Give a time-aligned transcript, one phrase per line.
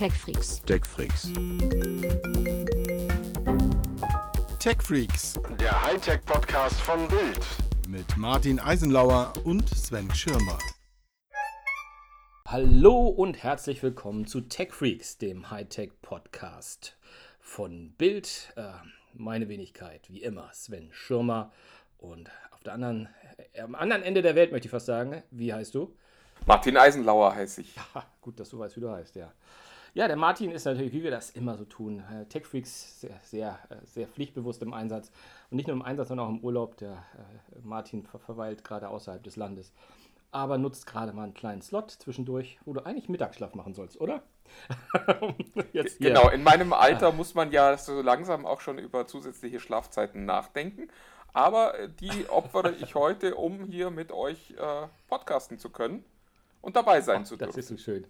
[0.00, 0.62] TechFreaks.
[0.62, 1.30] TechFreaks.
[4.58, 7.46] TechFreaks Der Hightech-Podcast von Bild.
[7.86, 10.56] mit Martin Eisenlauer und Sven Schirmer.
[12.48, 16.96] Hallo und herzlich willkommen zu TechFreaks, dem Hightech-Podcast
[17.38, 18.54] von Bild.
[18.56, 18.70] Äh,
[19.12, 21.52] meine Wenigkeit, wie immer, Sven Schirmer.
[21.98, 23.10] Und auf der anderen,
[23.52, 25.94] äh, am anderen Ende der Welt möchte ich fast sagen, wie heißt du?
[26.46, 27.76] Martin Eisenlauer heiße ich.
[27.92, 29.30] Ha, gut, dass du weißt, wie du heißt, ja.
[29.94, 33.58] Ja, der Martin ist natürlich, wie wir das immer so tun, äh, TechFreaks sehr, sehr,
[33.70, 35.10] äh, sehr pflichtbewusst im Einsatz.
[35.50, 36.76] Und nicht nur im Einsatz, sondern auch im Urlaub.
[36.76, 39.72] Der äh, Martin ver verweilt gerade außerhalb des Landes.
[40.32, 44.22] Aber nutzt gerade mal einen kleinen Slot zwischendurch, wo du eigentlich Mittagsschlaf machen sollst, oder?
[45.98, 50.88] Genau, in meinem Alter muss man ja so langsam auch schon über zusätzliche Schlafzeiten nachdenken.
[51.32, 56.04] Aber äh, die opfere ich heute, um hier mit euch äh, podcasten zu können
[56.60, 57.58] und dabei sein zu Das dürfen.
[57.60, 58.06] ist so schön.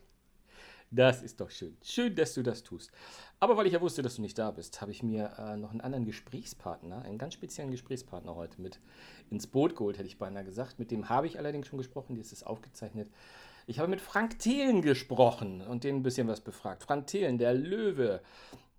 [0.93, 1.77] Das ist doch schön.
[1.83, 2.91] Schön, dass du das tust.
[3.39, 5.71] Aber weil ich ja wusste, dass du nicht da bist, habe ich mir äh, noch
[5.71, 8.81] einen anderen Gesprächspartner, einen ganz speziellen Gesprächspartner heute mit
[9.31, 10.81] ins Boot geholt, hätte ich beinahe gesagt.
[10.81, 13.09] Mit dem habe ich allerdings schon gesprochen, die ist es aufgezeichnet.
[13.69, 16.83] Ich habe mit Frank Thelen gesprochen und den ein bisschen was befragt.
[16.83, 18.21] Frank Thelen, der Löwe,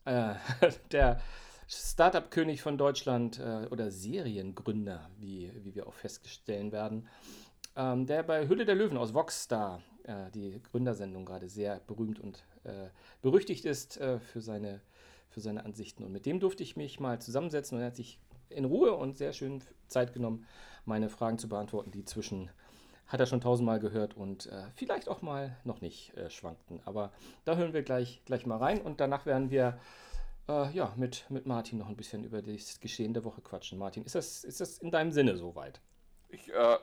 [0.04, 0.34] äh,
[0.92, 1.22] der
[1.70, 7.08] Startup-König von Deutschland äh, oder Seriengründer, wie, wie wir auch feststellen werden,
[7.78, 12.44] ähm, der bei Hülle der Löwen aus Voxstar, äh, die Gründersendung gerade sehr berühmt und
[12.64, 12.90] äh,
[13.22, 14.82] berüchtigt ist äh, für, seine,
[15.30, 16.04] für seine Ansichten.
[16.04, 19.18] Und mit dem durfte ich mich mal zusammensetzen und er hat sich in Ruhe und
[19.18, 20.46] sehr schön Zeit genommen,
[20.86, 22.50] meine Fragen zu beantworten, die zwischen
[23.12, 26.80] hat er schon tausendmal gehört und äh, vielleicht auch mal noch nicht äh, schwankten.
[26.86, 27.12] Aber
[27.44, 29.78] da hören wir gleich, gleich mal rein und danach werden wir
[30.48, 33.78] äh, ja, mit, mit Martin noch ein bisschen über das Geschehen der Woche quatschen.
[33.78, 35.82] Martin, ist das, ist das in deinem Sinne soweit?
[36.30, 36.78] Ich, äh,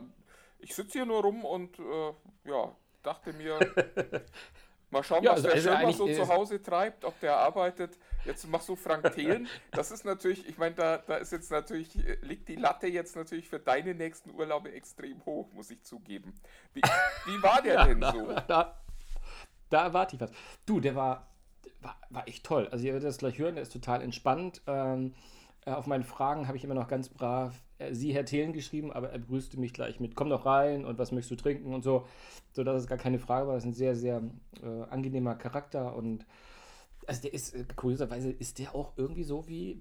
[0.59, 2.13] ich sitze hier nur rum und äh,
[2.45, 3.59] ja, dachte mir,
[4.91, 7.99] mal schauen, Ja, was also- der also Schirmer so zu Hause treibt, ob der arbeitet.
[8.25, 9.49] Jetzt machst du Frank Thelen.
[9.71, 13.49] Das ist natürlich, ich meine, da, da ist jetzt natürlich, liegt die Latte jetzt natürlich
[13.49, 16.35] für deine nächsten Urlaube extrem hoch, muss ich zugeben.
[16.75, 18.33] Wie, wie war der denn so?
[18.47, 18.77] Da,
[19.71, 20.31] da erwarte ich was.
[20.67, 21.29] Du, der war,
[21.81, 22.69] war, war echt toll.
[22.73, 24.63] Also ihr werdet das gleich hören, der ist total entspannt.
[24.67, 25.15] Ähm,
[25.65, 27.55] äh, auf meine Fragen habe ich immer noch ganz brav
[27.91, 31.13] Sie, Herr Thelen, geschrieben, aber er begrüßte mich gleich mit Komm doch rein und was
[31.13, 32.07] möchtest du trinken und so,
[32.53, 33.55] sodass es gar keine Frage war.
[33.55, 34.23] Das ist ein sehr, sehr
[34.63, 36.27] äh, angenehmer Charakter und
[37.07, 39.81] also der ist, äh, kurioserweise ist der auch irgendwie so wie,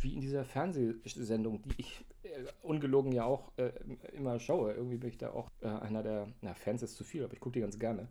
[0.00, 2.28] wie in dieser Fernsehsendung, die ich äh,
[2.62, 3.72] ungelogen ja auch äh,
[4.12, 4.74] immer schaue.
[4.74, 7.40] Irgendwie bin ich da auch äh, einer der, na, Fans ist zu viel, aber ich
[7.40, 8.08] gucke die ganz gerne.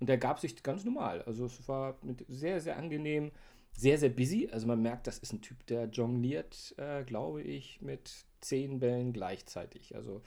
[0.00, 1.22] Und der gab sich ganz normal.
[1.22, 3.30] Also es war mit sehr, sehr angenehm,
[3.72, 4.48] sehr, sehr busy.
[4.50, 9.12] Also man merkt, das ist ein Typ, der jongliert, äh, glaube ich, mit zehn Bällen
[9.12, 9.94] gleichzeitig.
[9.94, 10.22] Also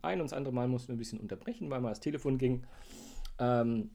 [0.00, 2.66] ein und das andere Mal mussten wir ein bisschen unterbrechen, weil mal das Telefon ging.
[3.38, 3.90] Ähm,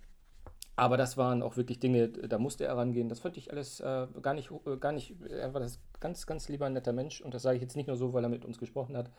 [0.75, 3.09] aber das waren auch wirklich Dinge, da musste er rangehen.
[3.09, 6.49] Das fand ich alles äh, gar nicht, äh, gar nicht, er war das ganz, ganz
[6.49, 7.19] lieber netter Mensch.
[7.21, 9.09] Und das sage ich jetzt nicht nur so, weil er mit uns gesprochen hat,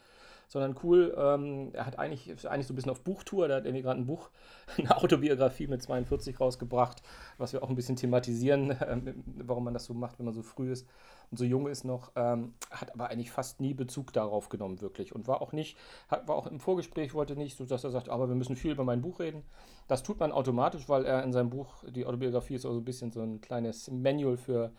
[0.49, 1.15] sondern cool.
[1.17, 3.49] Ähm, er hat eigentlich, ist eigentlich so ein bisschen auf Buchtour.
[3.49, 4.31] Da hat irgendwie gerade ein Buch,
[4.79, 7.03] eine Autobiografie mit 42 rausgebracht,
[7.37, 10.43] was wir auch ein bisschen thematisieren, ähm, warum man das so macht, wenn man so
[10.43, 10.89] früh ist
[11.31, 12.13] und so jung ist noch.
[12.17, 15.15] Ähm, hat aber eigentlich fast nie Bezug darauf genommen, wirklich.
[15.15, 15.77] Und war auch nicht,
[16.09, 18.73] hat, war auch im Vorgespräch, wollte nicht, so dass er sagt, aber wir müssen viel
[18.73, 19.43] über mein Buch reden.
[19.87, 22.85] Das tut man automatisch, weil er in seinem Buch, die Autobiografie ist auch so ein
[22.85, 24.73] bisschen so ein kleines Manual für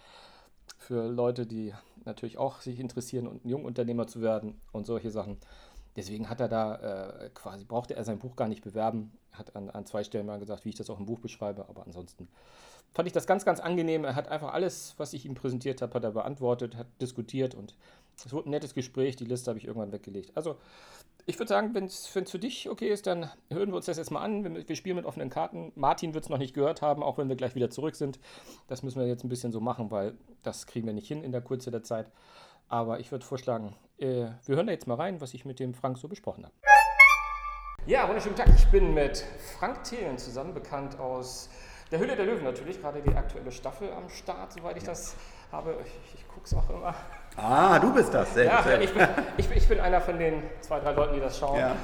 [0.78, 1.74] für Leute, die
[2.06, 5.38] natürlich auch sich interessieren und ein Jungunternehmer zu werden und solche Sachen.
[5.96, 9.70] Deswegen hat er da äh, quasi, brauchte er sein Buch gar nicht bewerben, hat an,
[9.70, 12.28] an zwei Stellen mal gesagt, wie ich das auch im Buch beschreibe, aber ansonsten
[12.94, 14.04] fand ich das ganz, ganz angenehm.
[14.04, 17.76] Er hat einfach alles, was ich ihm präsentiert habe, hat er beantwortet, hat diskutiert und
[18.26, 20.32] es wurde ein nettes Gespräch, die Liste habe ich irgendwann weggelegt.
[20.36, 20.58] Also
[21.26, 24.10] ich würde sagen, wenn es für dich okay ist, dann hören wir uns das jetzt
[24.10, 24.44] mal an.
[24.44, 25.72] Wir, wir spielen mit offenen Karten.
[25.76, 28.20] Martin wird es noch nicht gehört haben, auch wenn wir gleich wieder zurück sind.
[28.68, 31.32] Das müssen wir jetzt ein bisschen so machen, weil das kriegen wir nicht hin in
[31.32, 32.12] der Kürze der Zeit.
[32.68, 35.74] Aber ich würde vorschlagen, äh, wir hören da jetzt mal rein, was ich mit dem
[35.74, 36.54] Frank so besprochen habe.
[37.86, 38.50] Ja, wunderschönen Tag.
[38.56, 39.24] Ich bin mit
[39.58, 41.50] Frank Thelen zusammen, bekannt aus
[41.92, 45.16] der Hülle der Löwen natürlich, gerade die aktuelle Staffel am Start, soweit ich das
[45.52, 45.78] habe.
[45.84, 46.94] Ich, ich gucke es auch immer.
[47.42, 48.34] Ah, du bist das.
[48.34, 49.08] Sehr Ja, gut, ich bin,
[49.38, 51.60] ich, ich bin einer von den zwei, drei Leuten, die das schauen.
[51.60, 51.76] Ja.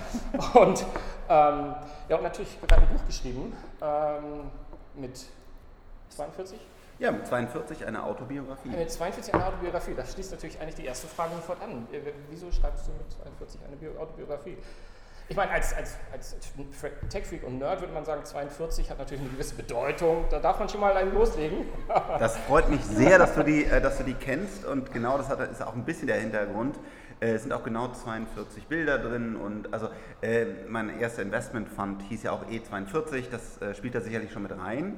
[0.53, 0.85] Und,
[1.29, 1.75] ähm,
[2.09, 4.51] ja, und natürlich gerade ein Buch geschrieben ähm,
[4.95, 5.25] mit
[6.09, 6.59] 42.
[6.99, 8.69] Ja, mit 42 eine Autobiografie.
[8.69, 9.93] Mit 42 eine Autobiografie.
[9.95, 11.87] Das schließt natürlich eigentlich die erste Frage sofort an.
[11.91, 11.99] Äh,
[12.29, 14.57] Wieso schreibst du mit 42 eine Bio Autobiografie?
[15.27, 16.35] Ich meine, als, als, als
[17.09, 20.25] Tech-Freak und Nerd würde man sagen, 42 hat natürlich eine gewisse Bedeutung.
[20.29, 21.65] Da darf man schon mal einen loslegen.
[22.19, 25.29] Das freut mich sehr, dass du die, äh, dass du die kennst und genau das
[25.29, 26.77] hat, ist auch ein bisschen der Hintergrund.
[27.19, 29.89] Äh, Es sind auch genau 42 Bilder drin und also
[30.21, 34.55] äh, mein erster Investment Fund hieß ja auch E42, das spielt da sicherlich schon mit
[34.55, 34.93] rein.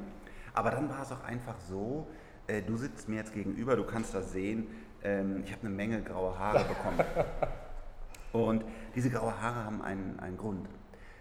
[0.54, 2.08] Aber dann war es auch einfach so,
[2.48, 4.68] du sitzt mir jetzt gegenüber, du kannst das sehen,
[5.04, 7.00] ähm, ich habe eine Menge graue Haare bekommen.
[8.34, 8.64] Und
[8.96, 10.68] diese graue Haare haben einen, einen Grund,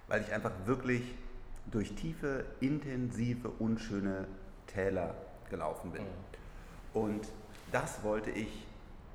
[0.09, 1.03] weil ich einfach wirklich
[1.71, 4.27] durch tiefe, intensive, unschöne
[4.67, 5.15] Täler
[5.51, 6.03] gelaufen bin.
[6.93, 7.29] Und
[7.73, 8.67] das wollte ich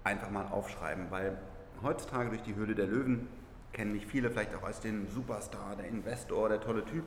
[0.04, 1.38] einfach mal aufschreiben, weil
[1.82, 3.28] heutzutage durch die Höhle der Löwen
[3.74, 7.04] kennen mich viele vielleicht auch als den Superstar, der Investor, der tolle Typ.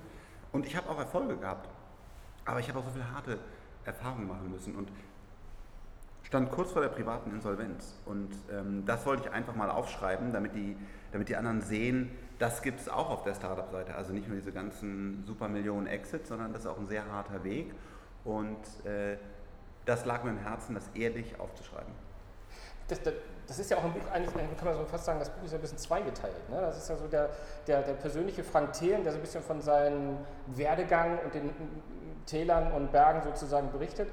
[0.53, 1.69] Und ich habe auch Erfolge gehabt.
[2.45, 3.39] Aber ich habe auch so viele harte
[3.85, 4.89] Erfahrungen machen müssen und
[6.35, 7.95] stand kurz vor der privaten Insolvenz.
[8.07, 10.77] Und ähm, das wollte ich einfach mal aufschreiben, damit die,
[11.13, 12.11] damit die anderen sehen,
[12.41, 13.95] das gibt es auch auf der Startup-Seite.
[13.95, 17.73] Also nicht nur diese ganzen Supermillionen Exits, sondern das ist auch ein sehr harter Weg.
[18.25, 19.17] Und äh,
[19.85, 21.93] das lag mir im Herzen, das ehrlich aufzuschreiben.
[22.89, 23.15] Das, das,
[23.47, 25.53] das, ist ja auch ein Buch, eigentlich kann man so fast sagen, das Buch ist
[25.53, 26.51] ja ein bisschen zweigeteilt.
[26.51, 26.61] Ne?
[26.61, 27.31] Das ist ja so der,
[27.69, 30.17] der, der persönliche Frank Thelen, der so ein bisschen von seinem
[30.49, 31.51] Werdegang und den
[32.27, 34.09] Tälern und Bergen sozusagen berichtet,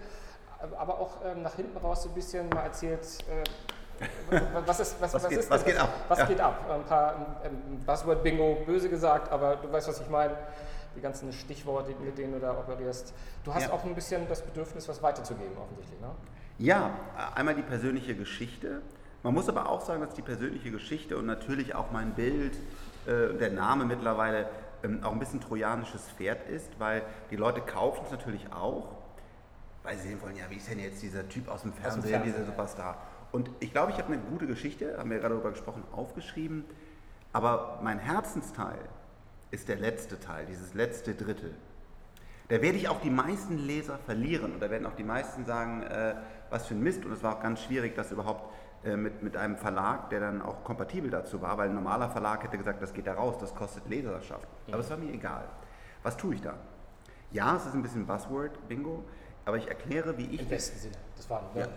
[0.77, 3.43] aber auch ähm, nach hinten raus so ein bisschen mal erzählt, äh,
[4.65, 5.89] was, ist, was, was, was, geht, ist was geht ab?
[6.07, 6.25] Was ja.
[6.25, 6.65] geht ab?
[6.69, 10.35] Ein paar ähm, Buzzword-Bingo, böse gesagt, aber du weißt, was ich meine.
[10.93, 13.13] Die ganzen Stichworte, mit denen du da operierst.
[13.45, 13.71] Du hast ja.
[13.71, 16.01] auch ein bisschen das Bedürfnis, was weiterzugeben, offensichtlich.
[16.01, 16.09] Ne?
[16.57, 16.91] Ja,
[17.33, 18.81] einmal die persönliche Geschichte.
[19.23, 22.57] Man muss aber auch sagen, dass die persönliche Geschichte und natürlich auch mein Bild,
[23.05, 24.49] äh, der Name mittlerweile
[24.83, 28.89] ähm, auch ein bisschen trojanisches Pferd ist, weil die Leute kaufen es natürlich auch,
[29.83, 32.05] weil sie sehen wollen, ja, wie ist denn jetzt dieser Typ aus dem Fernsehen, aus
[32.05, 32.97] dem Fernsehen dieser Superstar.
[33.31, 36.65] Und ich glaube, ich habe eine gute Geschichte, haben wir gerade darüber gesprochen, aufgeschrieben,
[37.33, 38.79] aber mein Herzensteil
[39.51, 41.53] ist der letzte Teil, dieses letzte Drittel.
[42.49, 45.83] Da werde ich auch die meisten Leser verlieren und da werden auch die meisten sagen,
[45.83, 46.15] äh,
[46.49, 47.05] was für ein Mist.
[47.05, 50.41] Und es war auch ganz schwierig, das überhaupt äh, mit, mit einem Verlag, der dann
[50.41, 53.55] auch kompatibel dazu war, weil ein normaler Verlag hätte gesagt, das geht da raus, das
[53.55, 54.47] kostet Leserschaft.
[54.67, 55.45] Aber es war mir egal.
[56.03, 56.55] Was tue ich da?
[57.31, 59.05] Ja, es ist ein bisschen Buzzword-Bingo,
[59.45, 60.41] aber ich erkläre, wie ich.
[60.41, 60.95] Im besten Sinne.
[61.17, 61.67] Das war ja.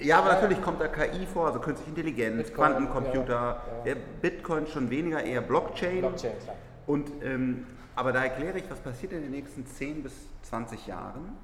[0.00, 3.94] ja, aber natürlich kommt da KI vor, also künstliche Intelligenz, Bitcoin, Quantencomputer, ja, ja.
[4.20, 6.00] Bitcoin schon weniger, eher Blockchain.
[6.00, 6.56] Blockchain, klar.
[6.86, 10.12] Und, ähm, aber da erkläre ich, was passiert in den nächsten 10 bis
[10.42, 11.36] 20 Jahren.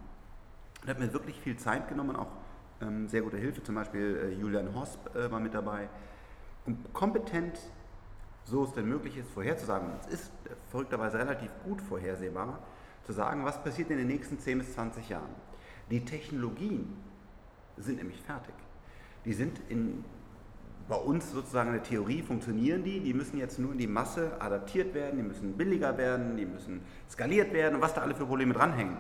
[0.82, 2.28] Und habe mir wirklich viel Zeit genommen, auch
[2.80, 5.88] ähm, sehr gute Hilfe, zum Beispiel äh, Julian Hosp äh, war mit dabei,
[6.66, 7.58] um kompetent,
[8.44, 10.32] so es denn möglich ist, vorherzusagen, und es ist
[10.70, 12.58] verrückterweise relativ gut vorhersehbar,
[13.04, 15.30] zu sagen, was passiert in den nächsten 10 bis 20 Jahren.
[15.90, 16.96] Die Technologien
[17.76, 18.54] sind nämlich fertig.
[19.24, 20.04] Die sind in,
[20.88, 24.40] bei uns sozusagen in der Theorie funktionieren die, die müssen jetzt nur in die Masse
[24.40, 28.26] adaptiert werden, die müssen billiger werden, die müssen skaliert werden und was da alle für
[28.26, 28.96] Probleme dranhängen.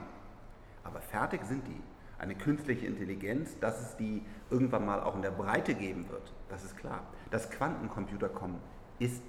[0.82, 1.80] Aber fertig sind die
[2.18, 6.32] eine künstliche Intelligenz, dass es die irgendwann mal auch in der Breite geben wird.
[6.48, 7.02] Das ist klar.
[7.30, 8.60] Dass Quantencomputer kommen,
[8.98, 9.22] ist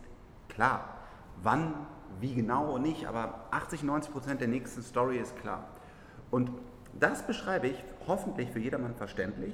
[0.47, 0.97] klar.
[1.41, 1.73] Wann,
[2.19, 5.67] wie genau nicht, aber 80, 90 Prozent der nächsten Story ist klar.
[6.31, 6.51] Und
[6.99, 9.53] das beschreibe ich hoffentlich für jedermann verständlich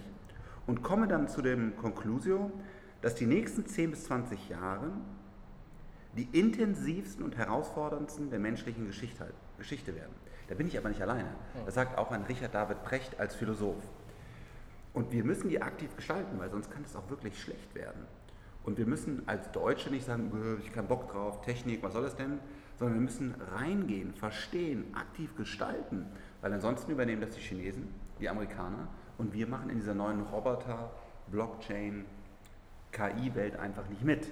[0.67, 2.51] und komme dann zu dem Conclusio,
[3.01, 4.91] dass die nächsten 10 bis 20 Jahre
[6.15, 10.13] die intensivsten und herausforderndsten der menschlichen Geschichte werden.
[10.49, 11.29] Da bin ich aber nicht alleine.
[11.65, 13.83] Das sagt auch ein Richard David Precht als Philosoph.
[14.93, 18.05] Und wir müssen die aktiv gestalten, weil sonst kann es auch wirklich schlecht werden.
[18.63, 22.03] Und wir müssen als Deutsche nicht sagen, ich habe keinen Bock drauf, Technik, was soll
[22.03, 22.39] das denn?
[22.77, 26.05] Sondern wir müssen reingehen, verstehen, aktiv gestalten,
[26.41, 27.87] weil ansonsten übernehmen das die Chinesen,
[28.19, 28.87] die Amerikaner
[29.17, 30.91] und wir machen in dieser neuen Roboter,
[31.31, 32.05] Blockchain,
[32.91, 34.27] KI-Welt einfach nicht mit.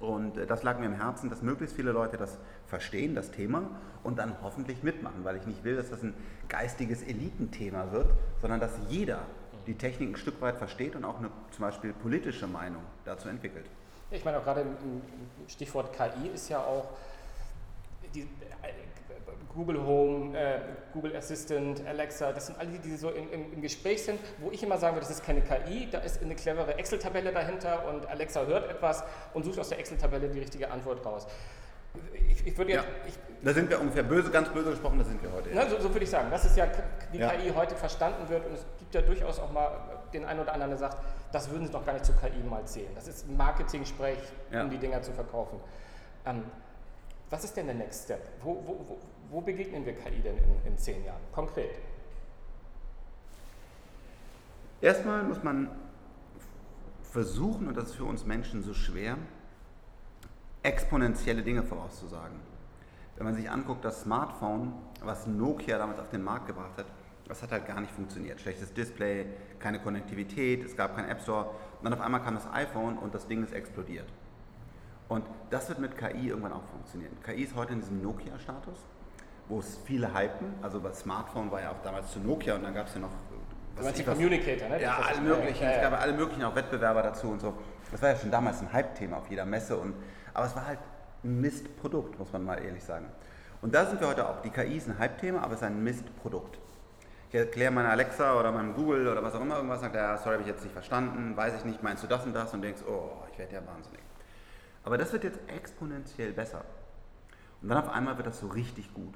[0.00, 3.70] Und äh, das lag mir im Herzen, dass möglichst viele Leute das verstehen, das Thema,
[4.02, 6.14] und dann hoffentlich mitmachen, weil ich nicht will, dass das ein
[6.48, 9.26] geistiges Elitenthema wird, sondern dass jeder
[9.66, 13.66] die Technik ein Stück weit versteht und auch eine zum Beispiel politische Meinung dazu entwickelt.
[14.10, 15.02] Ich meine auch gerade im
[15.48, 16.88] Stichwort KI ist ja auch
[18.14, 18.28] die,
[19.54, 20.60] Google Home, äh,
[20.92, 24.50] Google Assistant, Alexa, das sind alle die, die so im, im, im, Gespräch sind, wo
[24.50, 28.06] ich immer sagen würde, das ist keine KI, da ist eine clevere Excel-Tabelle dahinter und
[28.06, 31.26] Alexa hört etwas und sucht aus der Excel-Tabelle die richtige Antwort raus.
[32.28, 35.04] Ich, ich würde jetzt, ja, ich, da sind wir ungefähr böse, ganz böse gesprochen, da
[35.04, 35.50] sind wir heute.
[35.52, 36.30] Na, so, so, würde ich sagen.
[36.30, 36.66] Das ist ja,
[37.12, 37.30] wie ja.
[37.30, 39.70] KI heute verstanden wird und es gibt ja durchaus auch mal
[40.12, 40.98] den einen oder anderen, der sagt,
[41.32, 42.90] das würden Sie doch gar nicht zu KI mal zählen.
[42.94, 44.18] Das ist Marketing-Sprech,
[44.50, 44.62] ja.
[44.62, 45.60] um die Dinger zu verkaufen.
[46.26, 46.44] Ähm,
[47.30, 48.20] was ist denn der Next Step?
[48.42, 48.98] Wo, wo, wo,
[49.30, 51.20] wo begegnen wir KI denn in, in zehn Jahren?
[51.32, 51.78] Konkret.
[54.80, 55.70] Erstmal muss man
[57.02, 59.16] versuchen, und das ist für uns Menschen so schwer,
[60.64, 62.40] exponentielle Dinge vorauszusagen.
[63.16, 66.86] Wenn man sich anguckt, das Smartphone, was Nokia damals auf den Markt gebracht hat,
[67.28, 68.40] das hat halt gar nicht funktioniert.
[68.40, 69.26] Schlechtes Display,
[69.60, 71.46] keine Konnektivität, es gab keinen App Store.
[71.46, 74.06] Und dann auf einmal kam das iPhone und das Ding ist explodiert.
[75.08, 77.12] Und das wird mit KI irgendwann auch funktionieren.
[77.22, 78.78] KI ist heute in diesem Nokia-Status
[79.46, 80.54] wo es viele hypen.
[80.62, 83.10] Also das Smartphone war ja auch damals zu Nokia und dann gab es ja noch
[83.76, 84.80] Du meinst die was- Communicator, ne?
[84.80, 85.62] ja, alle möglichen.
[85.64, 85.76] Ja, ja.
[85.76, 87.52] Es gab alle möglichen auch Wettbewerber dazu und so.
[87.92, 89.76] Das war ja schon damals ein Hype-Thema auf jeder Messe.
[89.76, 89.96] Und,
[90.34, 90.80] aber es war halt
[91.22, 93.06] ein Mistprodukt, muss man mal ehrlich sagen.
[93.62, 94.42] Und da sind wir heute auch.
[94.42, 96.58] Die KI ist ein Hype-Thema, aber es ist ein Mistprodukt.
[97.30, 100.34] Ich erkläre meiner Alexa oder meinem Google oder was auch immer irgendwas, sagt ja, sorry,
[100.34, 102.52] habe ich jetzt nicht verstanden, weiß ich nicht, meinst du das und das?
[102.52, 104.00] Und denkst, oh, ich werde ja wahnsinnig.
[104.84, 106.62] Aber das wird jetzt exponentiell besser.
[107.62, 109.14] Und dann auf einmal wird das so richtig gut.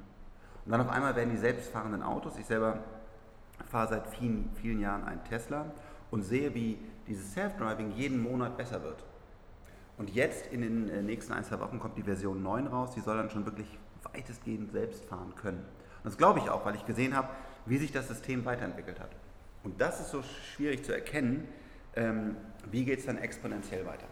[0.65, 2.79] Und dann auf einmal werden die selbstfahrenden Autos, ich selber
[3.71, 5.67] fahre seit vielen, vielen Jahren einen Tesla
[6.11, 9.05] und sehe, wie dieses Self-Driving jeden Monat besser wird.
[9.99, 13.01] Und jetzt in den äh, nächsten ein, zwei Wochen kommt die Version 9 raus, die
[13.01, 13.67] soll dann schon wirklich
[14.13, 15.59] weitestgehend selbst fahren können.
[15.59, 17.29] Und das glaube ich auch, weil ich gesehen habe,
[17.67, 19.11] wie sich das System weiterentwickelt hat.
[19.65, 21.49] Und das ist so schwierig zu erkennen,
[21.97, 22.37] ähm,
[22.71, 24.07] wie geht es dann exponentiell weiter.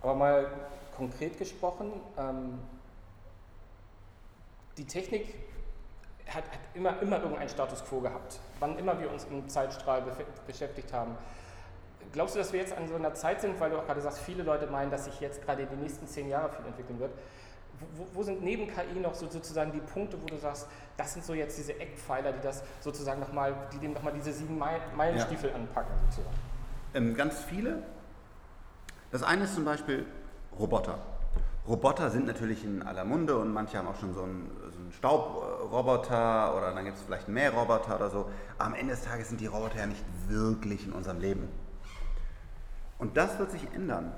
[0.00, 0.50] Aber mal
[0.96, 2.58] konkret gesprochen, ähm,
[4.78, 5.34] die Technik
[6.26, 8.40] hat, hat immer, immer irgendeinen Status quo gehabt.
[8.58, 10.02] Wann immer wir uns im Zeitstrahl
[10.46, 11.16] beschäftigt haben.
[12.12, 14.18] Glaubst du, dass wir jetzt an so einer Zeit sind, weil du auch gerade sagst,
[14.18, 17.10] viele Leute meinen, dass sich jetzt gerade in den nächsten zehn Jahren viel entwickeln wird?
[17.96, 21.24] Wo, wo sind neben KI noch so sozusagen die Punkte, wo du sagst, das sind
[21.24, 25.52] so jetzt diese Eckpfeiler, die das sozusagen nochmal, die dem nochmal diese sieben Meil- Meilenstiefel
[25.52, 26.36] anpacken sozusagen?
[26.94, 27.82] Ähm, ganz viele.
[29.10, 30.04] Das eine ist zum Beispiel
[30.58, 30.98] Roboter.
[31.66, 34.92] Roboter sind natürlich in aller Munde und manche haben auch schon so einen, so einen
[34.92, 38.26] Staubroboter oder dann gibt es vielleicht einen Mähroboter oder so.
[38.58, 41.48] Aber am Ende des Tages sind die Roboter ja nicht wirklich in unserem Leben.
[43.02, 44.12] Und das wird sich ändern,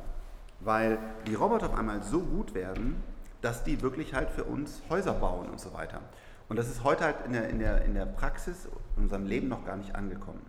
[0.61, 3.03] weil die Roboter auf einmal so gut werden,
[3.41, 6.03] dass die wirklich halt für uns Häuser bauen und so weiter.
[6.51, 9.49] Und das ist heute halt in der, in der, in der Praxis, in unserem Leben
[9.49, 10.43] noch gar nicht angekommen.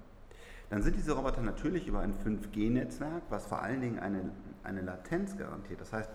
[0.70, 4.30] Dann sind diese Roboter natürlich über ein 5G-Netzwerk, was vor allen Dingen eine,
[4.65, 5.80] eine Latenz garantiert.
[5.80, 6.10] Das heißt,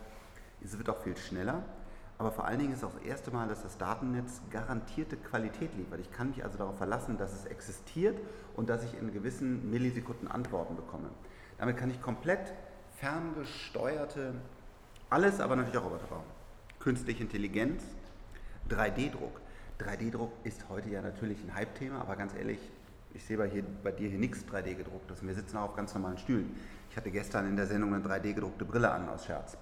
[0.62, 1.62] es wird auch viel schneller,
[2.18, 6.00] aber vor allen Dingen ist auch das erste Mal, dass das Datennetz garantierte Qualität liefert.
[6.00, 8.20] Ich kann mich also darauf verlassen, dass es existiert
[8.56, 11.08] und dass ich in gewissen Millisekunden Antworten bekomme.
[11.60, 12.54] Damit kann ich komplett
[12.96, 14.32] ferngesteuerte,
[15.10, 16.24] alles aber natürlich auch Roboter bauen.
[16.78, 17.82] Künstliche Intelligenz,
[18.70, 19.42] 3D-Druck.
[19.78, 22.58] 3D-Druck ist heute ja natürlich ein Hype-Thema, aber ganz ehrlich,
[23.12, 25.22] ich sehe bei, hier, bei dir hier nichts 3D gedrucktes.
[25.22, 26.56] Wir sitzen auch auf ganz normalen Stühlen.
[26.90, 29.58] Ich hatte gestern in der Sendung eine 3D gedruckte Brille an, aus Scherz.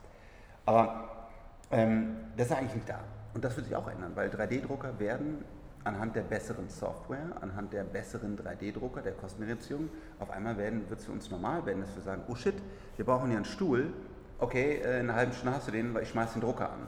[0.66, 1.26] Aber
[1.72, 3.00] ähm, das ist eigentlich nicht da.
[3.34, 5.44] Und das wird sich auch ändern, weil 3D-Drucker werden
[5.88, 11.12] anhand der besseren Software, anhand der besseren 3D-Drucker, der Kostenreduzierung, auf einmal wird es für
[11.12, 12.54] uns normal werden, dass wir sagen, oh shit,
[12.96, 13.92] wir brauchen hier einen Stuhl,
[14.38, 16.86] okay, äh, in einer halben Stunde hast du den, weil ich schmeiß den Drucker an.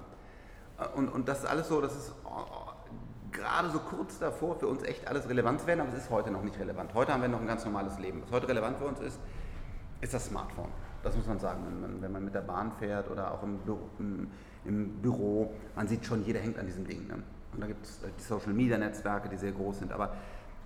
[0.78, 2.73] Äh, Und, und das ist alles so, das ist oh, oh,
[3.33, 6.30] gerade so kurz davor für uns echt alles relevant zu werden, aber es ist heute
[6.30, 6.92] noch nicht relevant.
[6.95, 8.23] Heute haben wir noch ein ganz normales Leben.
[8.23, 9.19] Was heute relevant für uns ist,
[10.00, 10.69] ist das Smartphone.
[11.02, 13.59] Das muss man sagen, wenn man, wenn man mit der Bahn fährt oder auch im,
[13.59, 14.30] Bü im,
[14.66, 15.54] im Büro.
[15.75, 17.07] Man sieht schon, jeder hängt an diesem Ding.
[17.07, 17.23] Ne?
[17.52, 19.92] Und da gibt es die Social-Media-Netzwerke, die sehr groß sind.
[19.92, 20.14] Aber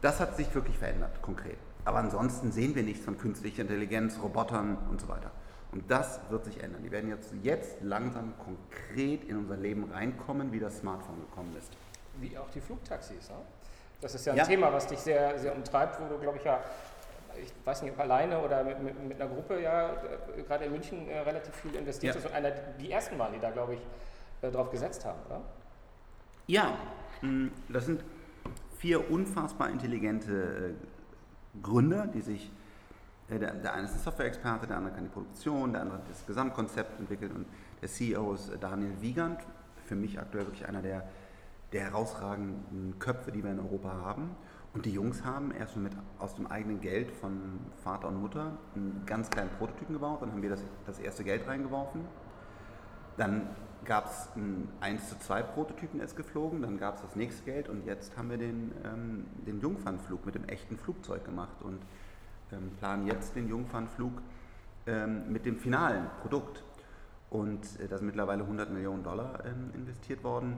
[0.03, 1.57] das hat sich wirklich verändert, konkret.
[1.85, 5.31] Aber ansonsten sehen wir nichts von künstlicher Intelligenz, Robotern und so weiter.
[5.73, 6.83] Und das wird sich ändern.
[6.83, 11.73] Die werden jetzt, jetzt langsam konkret in unser Leben reinkommen, wie das Smartphone gekommen ist.
[12.21, 13.29] Wie auch die Flugtaxis.
[13.29, 13.37] Ne?
[14.01, 14.45] Das ist ja ein Ja.
[14.45, 16.61] Thema, was dich sehr, sehr umtreibt, wo du, glaube ich, ja,
[17.43, 19.91] ich weiß nicht, ob alleine oder mit, mit, mit einer Gruppe ja
[20.37, 22.21] äh, gerade in München äh, relativ viel investiert Ja.
[22.21, 23.81] ist und einer die ersten waren, die da, glaube ich,
[24.43, 25.41] äh, drauf gesetzt haben, oder?
[26.47, 26.77] Ja,
[27.23, 28.05] mh, das sind
[28.77, 32.53] vier unfassbar intelligente äh, Gründer, die sich,
[33.31, 36.11] äh, der, der eine ist ein Software-Experte, der andere kann die Produktion, der andere hat
[36.11, 37.47] das Gesamtkonzept entwickelt und
[37.81, 39.41] der CEO ist äh, Daniel Wiegand,
[39.87, 41.09] für mich aktuell wirklich einer der,
[41.73, 44.31] der herausragenden Köpfe, die wir in Europa haben.
[44.75, 49.03] Und die Jungs haben erstmal mit aus dem eigenen Geld von Vater und Mutter einen
[49.07, 52.03] ganz kleinen Prototypen gebaut, dann haben wir das, das erste Geld reingeworfen.
[53.17, 53.49] Dann
[53.85, 57.45] gab es einen 1 zu 2 Prototypen, der ist geflogen, dann gab es das nächste
[57.45, 61.81] Geld und jetzt haben wir den, ähm, den Jungfernflug mit dem echten Flugzeug gemacht und
[62.53, 64.13] ähm, planen jetzt den Jungfernflug
[64.87, 66.63] ähm, mit dem finalen Produkt.
[67.31, 70.57] Und äh, da sind mittlerweile 100 Millionen Dollar ähm, investiert worden.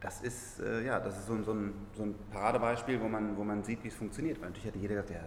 [0.00, 3.36] Das ist, äh, ja, das ist so, ein- so, ein, so ein Paradebeispiel, wo man,
[3.36, 4.38] wo man sieht, wie es funktioniert.
[4.40, 5.20] Weil natürlich hätte jeder gesagt, ja,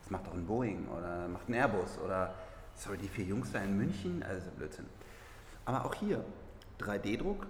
[0.00, 2.34] das macht doch ein Boeing oder macht ein Airbus oder
[2.74, 4.86] sorry, die vier Jungs da in München, also Blödsinn.
[5.64, 6.24] Aber auch hier,
[6.80, 7.46] 3D-Druck.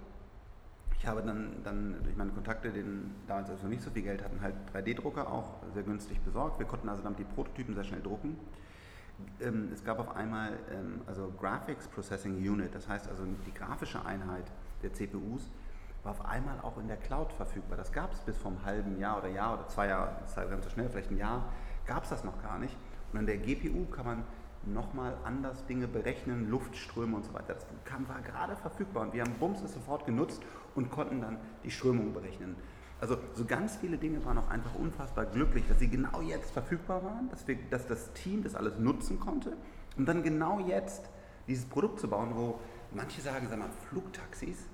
[0.99, 4.01] Ich habe dann, dann durch meine Kontakte, den damals als wir noch nicht so viel
[4.01, 6.59] Geld hatten, halt 3D-Drucker auch sehr günstig besorgt.
[6.59, 8.37] Wir konnten also damit die Prototypen sehr schnell drucken.
[9.41, 14.03] Ähm, es gab auf einmal ähm, also Graphics Processing Unit, das heißt also die grafische
[14.05, 14.45] Einheit
[14.83, 15.49] der CPUs
[16.03, 17.77] war auf einmal auch in der Cloud verfügbar.
[17.77, 20.37] Das gab es bis vor einem halben Jahr oder Jahr oder zwei Jahre, das ist
[20.37, 21.51] halt ganz so schnell, vielleicht ein Jahr,
[21.85, 22.75] gab es das noch gar nicht.
[23.11, 24.23] Und an der GPU kann man
[24.73, 27.53] nochmal anders Dinge berechnen, Luftströme und so weiter.
[27.53, 30.41] Das kam, war gerade verfügbar und wir haben Bums es sofort genutzt
[30.75, 32.55] und konnten dann die Strömung berechnen.
[32.99, 37.03] Also so ganz viele Dinge waren auch einfach unfassbar glücklich, dass sie genau jetzt verfügbar
[37.03, 39.53] waren, dass, wir, dass das Team das alles nutzen konnte,
[39.97, 41.09] um dann genau jetzt
[41.47, 42.59] dieses Produkt zu bauen, wo
[42.91, 44.65] manche sagen, sag mal, Flugtaxis,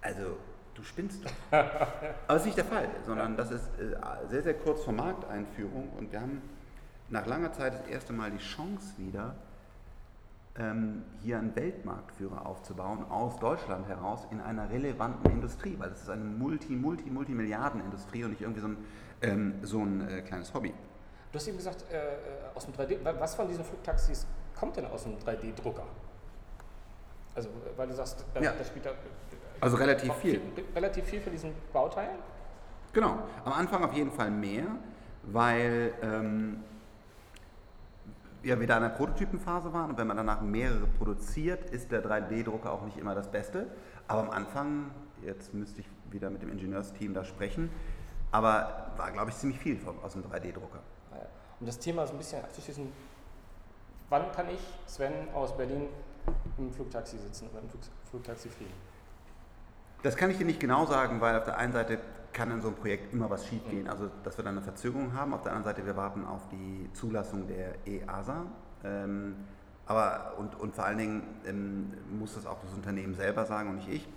[0.00, 0.38] also
[0.74, 1.30] du spinnst doch.
[1.50, 3.94] Aber das ist nicht der Fall, sondern das ist äh,
[4.28, 6.42] sehr, sehr kurz vor Markteinführung und wir haben
[7.08, 9.34] nach langer Zeit das erste Mal die Chance wieder,
[10.58, 16.10] ähm, hier einen Weltmarktführer aufzubauen aus Deutschland heraus in einer relevanten Industrie, weil das ist
[16.10, 18.76] eine Multi, Multi, Multimilliarden-Industrie und nicht irgendwie so ein,
[19.22, 20.72] ähm, so ein äh, kleines Hobby.
[21.32, 22.18] Du hast eben gesagt, äh, äh
[22.54, 24.26] aus dem 3D, was von diesen Flugtaxis
[24.58, 25.84] kommt denn aus dem 3D-Drucker?
[27.34, 28.52] Also, weil du sagst, da, Ja.
[28.52, 28.92] da spielt da,
[29.60, 30.40] Also relativ viel.
[30.74, 32.10] Relativ viel für diesen Bauteil?
[32.94, 34.64] Genau, am Anfang auf jeden Fall mehr,
[35.24, 36.64] weil ähm,
[38.46, 42.04] ja, wir da in der Prototypenphase waren und wenn man danach mehrere produziert, ist der
[42.04, 43.66] 3D-Drucker auch nicht immer das Beste.
[44.06, 47.70] Aber am Anfang, jetzt müsste ich wieder mit dem Ingenieursteam da sprechen,
[48.30, 50.78] aber war, glaube ich, ziemlich viel vom, aus dem 3D-Drucker.
[51.10, 51.26] Ja.
[51.58, 52.86] Um das Thema so ein bisschen abzuschließen,
[54.10, 55.88] wann kann ich, Sven aus Berlin,
[56.56, 58.72] im Flugtaxi sitzen oder im Flug, Flugtaxi fliegen?
[60.04, 61.98] Das kann ich dir nicht genau sagen, weil auf der einen Seite
[62.36, 63.88] kann in so einem Projekt immer was schiefgehen.
[63.88, 65.32] Also, dass wir dann eine Verzögerung haben.
[65.32, 68.44] Auf der anderen Seite, wir warten auf die Zulassung der EASA.
[68.84, 69.36] Ähm,
[69.86, 73.76] aber, und, und vor allen Dingen ähm, muss das auch das Unternehmen selber sagen und
[73.76, 74.08] nicht ich.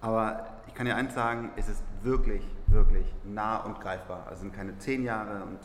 [0.00, 4.20] Aber ich kann dir eins sagen, es ist wirklich, wirklich nah und greifbar.
[4.22, 5.58] Also es sind keine zehn Jahre und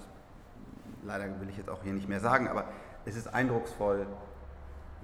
[1.06, 2.66] leider will ich jetzt auch hier nicht mehr sagen, aber
[3.06, 4.06] es ist eindrucksvoll,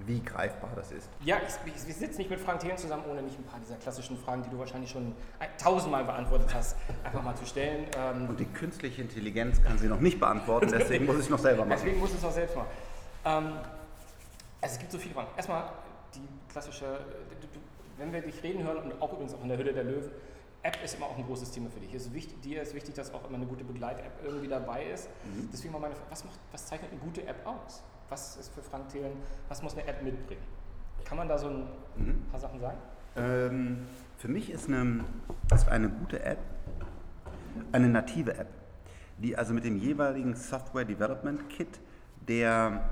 [0.06, 1.08] wie greifbar das ist.
[1.24, 3.76] Ja, ich, ich, wir sitzen nicht mit Frank Thelen zusammen, ohne nicht ein paar dieser
[3.76, 7.86] klassischen Fragen, die du wahrscheinlich schon ein- tausendmal beantwortet hast, einfach mal zu stellen.
[7.96, 11.38] Ähm, Und die künstliche Intelligenz kann sie noch nicht beantworten, deswegen muss ich es noch
[11.38, 11.78] selber machen.
[11.82, 12.68] Deswegen muss es auch selbst machen.
[13.24, 13.52] Ähm,
[14.60, 15.28] also es gibt so viele Fragen.
[15.36, 15.64] Erstmal
[16.14, 16.84] die klassische,
[17.40, 17.60] du-
[17.98, 20.10] wenn wir dich reden hören und auch übrigens auch in der Hülle der Löwen,
[20.64, 21.92] App ist immer auch ein großes Thema für dich.
[21.92, 25.08] Es ist wichtig, dir ist wichtig, dass auch immer eine gute Begleit-App irgendwie dabei ist.
[25.52, 27.82] Deswegen mal meine Frage, was, macht, was zeichnet eine gute App aus?
[28.12, 29.12] Was ist für Frank Thelen,
[29.48, 30.42] was muss eine App mitbringen?
[31.02, 32.26] Kann man da so ein Mhm.
[32.30, 32.76] paar Sachen sagen?
[33.16, 33.86] Ähm,
[34.18, 35.02] für mich ist eine,
[35.54, 36.36] ist eine gute App
[37.72, 38.48] eine native App,
[39.16, 41.80] die also mit dem jeweiligen Software Development Kit
[42.28, 42.82] der,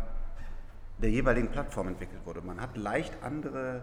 [0.97, 2.41] der jeweiligen Plattform entwickelt wurde.
[2.41, 3.83] Man hat leicht andere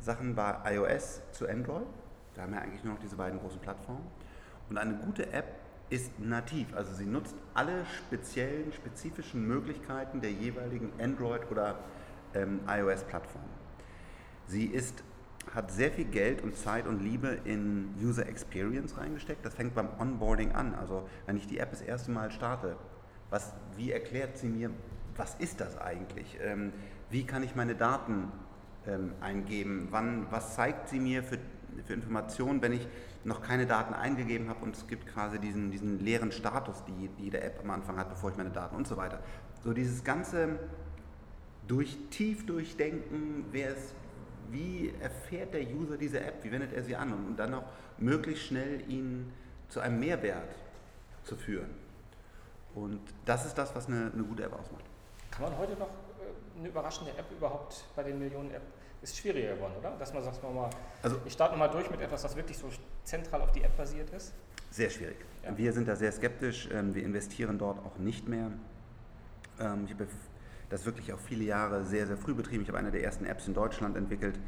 [0.00, 1.86] Sachen bei iOS zu Android.
[2.32, 4.06] Wir haben ja eigentlich nur noch diese beiden großen Plattformen.
[4.70, 5.57] Und eine gute App
[5.90, 11.78] ist nativ, also sie nutzt alle speziellen, spezifischen Möglichkeiten der jeweiligen Android- oder
[12.34, 13.44] ähm, iOS-Plattform.
[14.46, 15.02] Sie ist,
[15.54, 19.44] hat sehr viel Geld und Zeit und Liebe in User Experience reingesteckt.
[19.44, 20.74] Das fängt beim Onboarding an.
[20.74, 22.76] Also wenn ich die App das erste Mal starte,
[23.30, 24.70] was, wie erklärt sie mir,
[25.16, 26.38] was ist das eigentlich?
[26.42, 26.72] Ähm,
[27.10, 28.30] wie kann ich meine Daten
[28.86, 29.88] ähm, eingeben?
[29.90, 31.38] Wann, was zeigt sie mir für,
[31.84, 32.86] für Informationen, wenn ich
[33.28, 37.24] noch keine Daten eingegeben habe und es gibt quasi diesen, diesen leeren Status, die, die
[37.24, 39.20] jede App am Anfang hat, bevor ich meine Daten und so weiter.
[39.62, 40.58] So dieses ganze
[41.68, 43.94] durch tief durchdenken, wer es,
[44.50, 47.64] wie erfährt der User diese App, wie wendet er sie an und dann auch
[47.98, 49.32] möglichst schnell ihn
[49.68, 50.56] zu einem Mehrwert
[51.24, 51.70] zu führen.
[52.74, 54.84] Und das ist das, was eine, eine gute App ausmacht.
[55.30, 58.62] Kann man heute noch äh, eine überraschende App überhaupt bei den Millionen App?
[59.02, 59.90] Ist schwieriger geworden, oder?
[59.98, 60.70] Dass man sagt, mal,
[61.02, 62.68] Also- ich starte nochmal durch mit etwas, was wirklich so
[63.08, 64.34] zentral auf die App basiert ist.
[64.70, 65.16] Sehr schwierig.
[65.44, 65.56] Ja.
[65.56, 66.68] Wir sind da sehr skeptisch.
[66.72, 68.50] ähm, Wir investieren dort auch nicht mehr.
[69.58, 70.06] Ähm, Ich habe
[70.68, 72.62] das wirklich auch viele Jahre sehr, sehr früh betrieben.
[72.62, 74.38] Ich habe eine der ersten Apps in Deutschland entwickelt.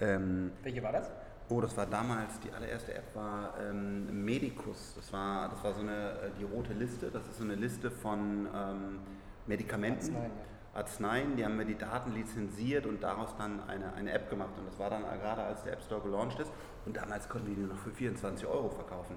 [0.00, 1.10] Ähm, Welche war das?
[1.48, 4.94] Oh, das war damals, die allererste App war ähm, Medicus.
[4.96, 7.10] Das war, das war so eine, äh, die rote Liste.
[7.10, 8.98] Das ist so eine Liste von ähm,
[9.46, 10.30] Medikamenten, Arzneien,
[10.74, 11.36] Arzneien.
[11.36, 14.50] Die haben wir die Daten lizenziert und daraus dann eine, eine App gemacht.
[14.58, 16.50] Und das war dann gerade, als der App Store gelauncht ist.
[16.86, 19.16] Und damals konnten die noch für 24 Euro verkaufen.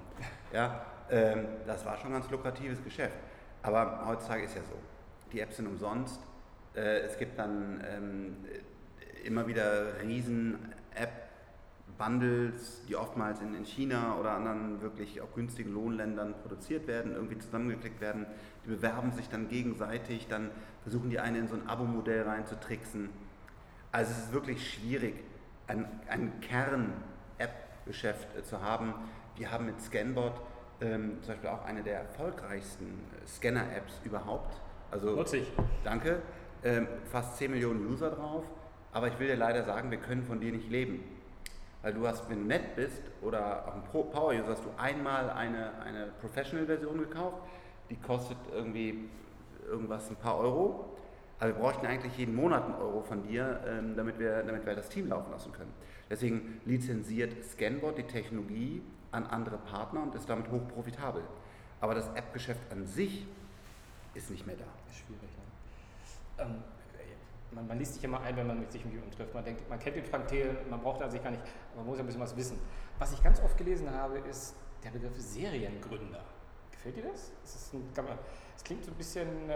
[0.52, 3.16] Ja, ähm, das war schon ein ganz lukratives Geschäft.
[3.62, 4.76] Aber heutzutage ist ja so,
[5.32, 6.20] die Apps sind umsonst.
[6.74, 8.36] Äh, es gibt dann ähm,
[9.24, 10.58] immer wieder riesen
[10.94, 17.38] App-Bundles, die oftmals in, in China oder anderen wirklich auch günstigen Lohnländern produziert werden, irgendwie
[17.38, 18.26] zusammengeklickt werden.
[18.64, 20.50] Die bewerben sich dann gegenseitig, dann
[20.82, 23.08] versuchen die eine in so ein Abo-Modell reinzutricksen.
[23.92, 25.14] Also es ist wirklich schwierig,
[25.66, 27.13] ein, ein Kern-App-Geschäft
[27.86, 28.94] äh, zu haben.
[29.36, 30.34] Wir haben mit Scanbot
[30.80, 34.60] ähm, zum Beispiel auch eine der erfolgreichsten äh, Scanner-Apps überhaupt.
[34.90, 35.52] Also Nutze ich.
[35.82, 36.22] Danke.
[36.62, 38.44] Ähm, fast 10 Millionen User drauf.
[38.92, 41.02] Aber ich will dir leider sagen, wir können von dir nicht leben.
[41.82, 44.70] Weil du hast, wenn du nett bist oder auch ein Pro Power User, hast du
[44.78, 47.38] einmal eine, eine Professional-Version gekauft.
[47.90, 49.08] Die kostet irgendwie
[49.68, 50.96] irgendwas ein paar Euro.
[51.38, 54.74] Aber wir bräuchten eigentlich jeden Monat einen Euro von dir, ähm, damit, wir, damit wir
[54.74, 55.72] das Team laufen lassen können.
[56.08, 61.22] Deswegen lizenziert Scanbot die Technologie an andere Partner und ist damit hoch profitabel.
[61.80, 63.26] Aber das App-Geschäft an sich
[64.14, 64.64] ist nicht mehr da.
[64.92, 66.44] Schwierig, ne?
[66.44, 66.62] Ähm,
[67.52, 69.34] man, man, liest sich immer ein, wenn man mit sich mit jemandem trifft.
[69.34, 71.42] Man denkt, man kennt den Frank Thelen, man braucht da sich gar nicht,
[71.76, 72.58] man muss ja ein bisschen was wissen.
[72.98, 76.24] Was ich ganz oft gelesen habe, ist der Begriff Seriengründer.
[76.70, 77.32] Gefällt dir das?
[77.44, 77.72] Es,
[78.64, 79.54] klingt so ein bisschen äh,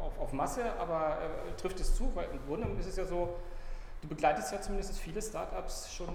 [0.00, 2.10] auf, auf, Masse, aber äh, trifft es zu?
[2.14, 3.36] Weil im Grunde ist es ja so,
[4.02, 6.08] du begleitest ja zumindest viele Startups schon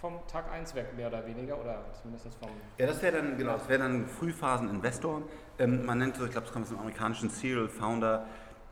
[0.00, 2.48] vom Tag 1 weg, mehr oder weniger, oder zumindest vom...
[2.78, 5.22] Ja, das wäre dann, genau, das wäre dann Frühphasen-Investor.
[5.58, 8.24] Ähm, man nennt so, ich glaube, es kommt aus dem amerikanischen Serial Founder,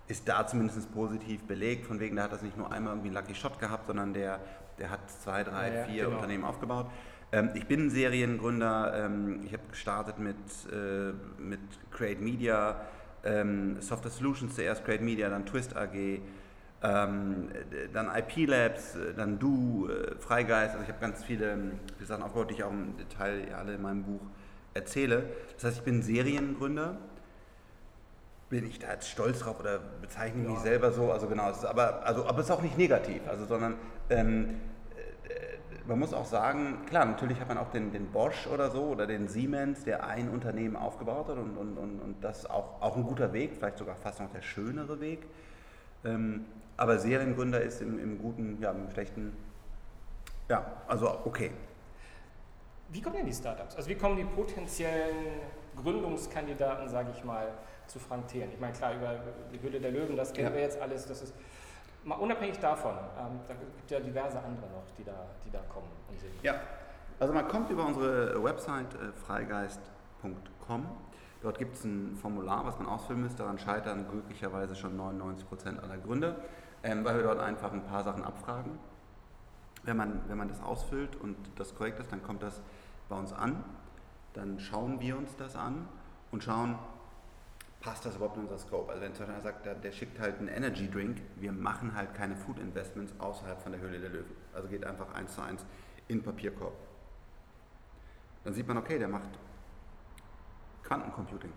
[0.06, 3.16] ist da zumindest positiv belegt, von wegen, der hat das nicht nur einmal irgendwie einen
[3.16, 4.40] Lucky Shot gehabt, sondern der,
[4.78, 6.16] der hat zwei, drei, ja, vier genau.
[6.16, 6.86] Unternehmen aufgebaut.
[7.30, 10.36] Ähm, ich bin Seriengründer, ähm, ich habe gestartet mit,
[10.72, 11.60] äh, mit
[11.90, 12.80] Create Media,
[13.24, 16.20] ähm, Software Solutions zuerst, Create Media, dann Twist AG,
[16.82, 17.48] ähm,
[17.92, 22.50] dann IP Labs, dann Du, äh, Freigeist, also ich habe ganz viele, viele Sachen aufgebaut,
[22.50, 24.20] die ich auch im Detail alle in meinem Buch
[24.74, 25.24] erzähle.
[25.54, 26.96] Das heißt, ich bin Seriengründer.
[28.48, 30.50] Bin ich da jetzt stolz drauf oder bezeichne ja.
[30.50, 31.12] mich selber so?
[31.12, 33.74] Also genau, es ist aber, also, aber es ist auch nicht negativ, also, sondern
[34.08, 34.52] ähm, äh,
[35.88, 39.06] man muss auch sagen, klar, natürlich hat man auch den, den Bosch oder so oder
[39.06, 42.96] den Siemens, der ein Unternehmen aufgebaut hat und, und, und, und das ist auch, auch
[42.96, 45.20] ein guter Weg, vielleicht sogar fast noch der schönere Weg.
[46.04, 46.44] Ähm,
[46.76, 49.34] aber Seriengründer ist im, im guten, ja, im schlechten,
[50.48, 51.50] ja, also okay.
[52.90, 53.74] Wie kommen denn die Startups?
[53.74, 55.40] Also wie kommen die potenziellen
[55.82, 57.48] Gründungskandidaten, sage ich mal,
[57.86, 58.50] zu Frank Thelen?
[58.52, 59.20] Ich meine, klar, über
[59.52, 60.54] die Hülle der Löwen, das kennen ja.
[60.54, 61.34] wir jetzt alles, das ist
[62.04, 65.60] mal unabhängig davon, ähm, da gibt es ja diverse andere noch, die da, die da
[65.72, 66.32] kommen und sind.
[66.42, 66.54] Ja,
[67.20, 70.86] also man kommt über unsere Website äh, freigeist.com
[71.40, 73.38] Dort gibt es ein Formular, was man ausfüllen müsste.
[73.38, 76.36] Daran scheitern glücklicherweise schon 99 Prozent aller Gründe,
[76.82, 78.78] ähm, weil wir dort einfach ein paar Sachen abfragen.
[79.84, 82.60] Wenn man, wenn man das ausfüllt und das korrekt ist, dann kommt das
[83.08, 83.62] bei uns an.
[84.34, 85.88] Dann schauen wir uns das an
[86.32, 86.76] und schauen,
[87.80, 88.90] passt das überhaupt in unser Scope?
[88.90, 92.14] Also wenn zum Beispiel sagt, der, der, schickt halt einen Energy Drink, wir machen halt
[92.14, 94.36] keine Food Investments außerhalb von der Höhle der Löwen.
[94.52, 95.64] Also geht einfach eins zu eins
[96.08, 96.74] in Papierkorb.
[98.44, 99.28] Dann sieht man, okay, der macht
[100.82, 101.52] Quantencomputing.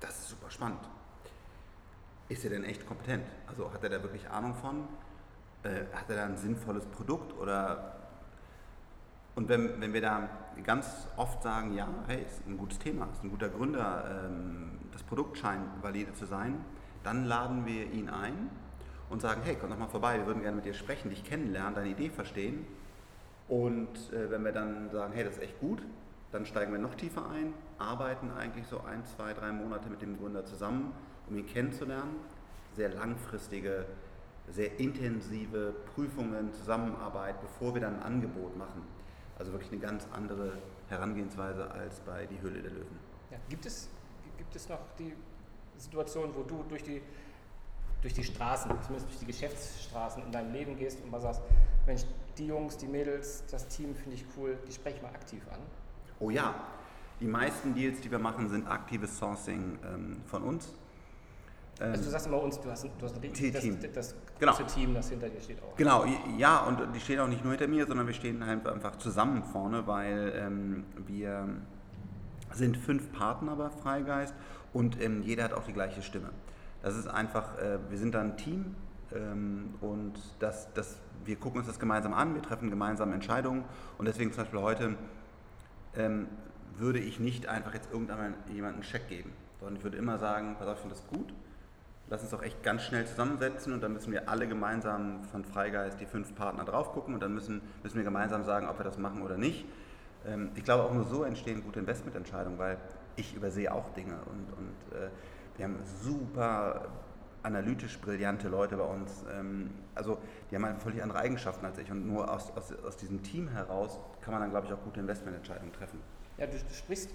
[0.00, 0.80] Das ist super spannend.
[2.28, 3.26] Ist er denn echt kompetent?
[3.46, 4.88] Also hat er da wirklich Ahnung von?
[5.62, 7.32] Äh, hat er da ein sinnvolles Produkt?
[7.38, 8.01] Oder
[9.34, 10.28] und wenn, wenn wir da
[10.62, 15.02] ganz oft sagen, ja, hey, ist ein gutes Thema, ist ein guter Gründer, ähm, das
[15.02, 16.64] Produkt scheint valide zu sein,
[17.02, 18.50] dann laden wir ihn ein
[19.08, 21.74] und sagen, hey, komm doch mal vorbei, wir würden gerne mit dir sprechen, dich kennenlernen,
[21.74, 22.66] deine Idee verstehen.
[23.48, 25.82] Und äh, wenn wir dann sagen, hey, das ist echt gut,
[26.30, 30.18] dann steigen wir noch tiefer ein, arbeiten eigentlich so ein, zwei, drei Monate mit dem
[30.18, 30.92] Gründer zusammen,
[31.28, 32.16] um ihn kennenzulernen.
[32.74, 33.84] Sehr langfristige,
[34.48, 38.82] sehr intensive Prüfungen, Zusammenarbeit, bevor wir dann ein Angebot machen.
[39.38, 40.52] Also wirklich eine ganz andere
[40.88, 42.98] Herangehensweise als bei Die Höhle der Löwen.
[43.30, 43.88] Ja, gibt, es,
[44.36, 45.14] gibt es noch die
[45.78, 47.02] Situation, wo du durch die,
[48.02, 51.42] durch die Straßen, zumindest durch die Geschäftsstraßen in deinem Leben gehst und mal sagst,
[51.86, 52.02] Mensch,
[52.38, 55.58] die Jungs, die Mädels, das Team finde ich cool, die spreche ich mal aktiv an?
[56.20, 56.54] Oh ja,
[57.20, 60.72] die meisten Deals, die wir machen, sind aktives Sourcing ähm, von uns.
[61.80, 63.78] Also du ähm, sagst immer uns, du hast, du hast ein richtig, Team.
[63.80, 64.52] das, das genau.
[64.52, 65.74] große Team, das hinter dir steht auch.
[65.76, 66.04] Genau,
[66.36, 69.42] ja, und die stehen auch nicht nur hinter mir, sondern wir stehen halt einfach zusammen
[69.42, 71.48] vorne, weil ähm, wir
[72.52, 74.34] sind fünf Partner bei Freigeist
[74.72, 76.30] und ähm, jeder hat auch die gleiche Stimme.
[76.82, 78.74] Das ist einfach, äh, wir sind da ein Team
[79.14, 83.64] ähm, und das, das, wir gucken uns das gemeinsam an, wir treffen gemeinsam Entscheidungen
[83.98, 84.94] und deswegen zum Beispiel heute
[85.96, 86.28] ähm,
[86.76, 90.68] würde ich nicht einfach jetzt irgendjemandem einen Scheck geben, sondern ich würde immer sagen, pass
[90.68, 91.32] auf, ich finde das gut,
[92.12, 95.98] lass uns doch echt ganz schnell zusammensetzen und dann müssen wir alle gemeinsam von Freigeist
[95.98, 98.98] die fünf Partner drauf gucken und dann müssen, müssen wir gemeinsam sagen, ob wir das
[98.98, 99.64] machen oder nicht.
[100.26, 102.76] Ähm, ich glaube, auch nur so entstehen gute Investmententscheidungen, weil
[103.16, 105.08] ich übersehe auch Dinge und, und äh,
[105.56, 106.88] wir haben super
[107.42, 109.24] analytisch brillante Leute bei uns.
[109.32, 110.18] Ähm, also
[110.50, 113.48] die haben einfach völlig andere Eigenschaften als ich und nur aus, aus, aus diesem Team
[113.48, 115.98] heraus kann man dann, glaube ich, auch gute Investmententscheidungen treffen.
[116.36, 117.08] Ja, du, du sprichst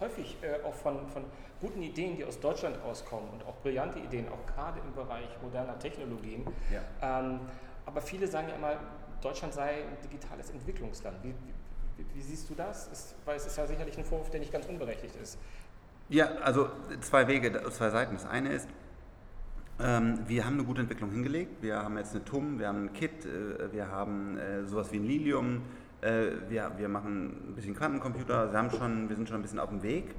[0.00, 1.24] häufig äh, auch von, von
[1.60, 5.78] guten Ideen, die aus Deutschland rauskommen und auch brillante Ideen, auch gerade im Bereich moderner
[5.78, 6.46] Technologien.
[6.72, 7.20] Ja.
[7.20, 7.40] Ähm,
[7.86, 8.76] aber viele sagen ja immer,
[9.20, 11.16] Deutschland sei ein digitales Entwicklungsland.
[11.22, 11.34] Wie,
[11.96, 12.86] wie, wie siehst du das?
[12.88, 15.38] Ist, weil es ist ja sicherlich ein Vorwurf, der nicht ganz unberechtigt ist.
[16.08, 16.70] Ja, also
[17.00, 18.14] zwei Wege, zwei Seiten.
[18.14, 18.68] Das eine ist,
[19.80, 21.62] ähm, wir haben eine gute Entwicklung hingelegt.
[21.62, 24.96] Wir haben jetzt eine TUM, wir haben ein KIT, äh, wir haben äh, sowas wie
[24.96, 25.62] ein Lilium,
[26.00, 29.58] äh, wir, wir machen ein bisschen Quantencomputer, wir, haben schon, wir sind schon ein bisschen
[29.58, 30.14] auf dem Weg.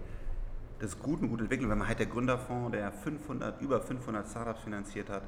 [0.80, 4.28] das ist gut, eine gute Entwicklung, wenn man halt der Gründerfonds, der 500, über 500
[4.28, 5.24] Startups finanziert hat.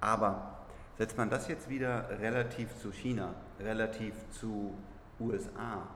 [0.00, 0.58] Aber
[0.98, 4.74] setzt man das jetzt wieder relativ zu China, relativ zu
[5.20, 5.88] USA,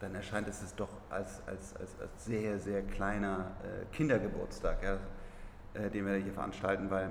[0.00, 4.98] dann erscheint es doch als, als, als, als sehr, sehr kleiner äh, Kindergeburtstag, ja,
[5.74, 7.10] äh, den wir hier veranstalten, weil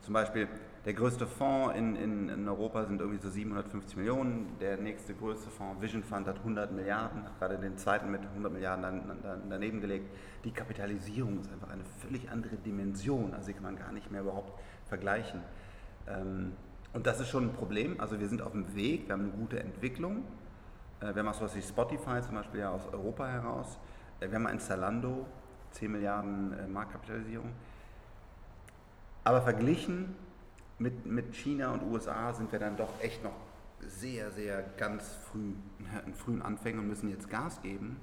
[0.00, 0.48] zum Beispiel
[0.84, 4.58] der größte Fonds in, in, in, Europa sind irgendwie so 750 Millionen.
[4.60, 8.52] Der nächste größte Fonds, Vision Fund, hat 100 Milliarden, hat gerade den zweiten mit 100
[8.52, 8.84] Milliarden
[9.48, 10.10] daneben gelegt.
[10.44, 14.20] Die Kapitalisierung ist einfach eine völlig andere Dimension, also die kann man gar nicht mehr
[14.20, 15.40] überhaupt vergleichen.
[16.06, 16.52] Ähm,
[16.92, 17.98] und das ist schon ein Problem.
[17.98, 20.24] Also wir sind auf dem Weg, wir haben eine gute Entwicklung.
[21.00, 23.78] Äh, wir haben auch sowas wie Spotify zum Beispiel ja aus Europa heraus.
[24.20, 25.24] Äh, wir haben ein Zalando,
[25.70, 27.50] 10 Milliarden äh, Marktkapitalisierung.
[29.24, 30.14] Aber verglichen
[30.78, 33.34] mit, mit China und USA sind wir dann doch echt noch
[33.80, 35.52] sehr, sehr ganz früh,
[36.06, 38.00] in frühen Anfängen und müssen jetzt Gas geben,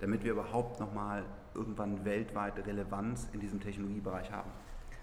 [0.00, 1.24] damit wir überhaupt nochmal
[1.54, 4.50] irgendwann weltweit Relevanz in diesem Technologiebereich haben.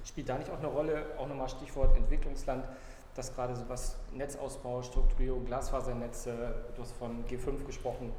[0.05, 2.67] Spielt da nicht auch eine Rolle, auch nochmal Stichwort Entwicklungsland,
[3.15, 8.11] dass gerade so was Netzausbau, Strukturierung, Glasfasernetze, du hast von G5 gesprochen,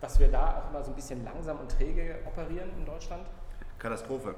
[0.00, 3.26] dass wir da auch immer so ein bisschen langsam und träge operieren in Deutschland?
[3.78, 4.34] Katastrophe.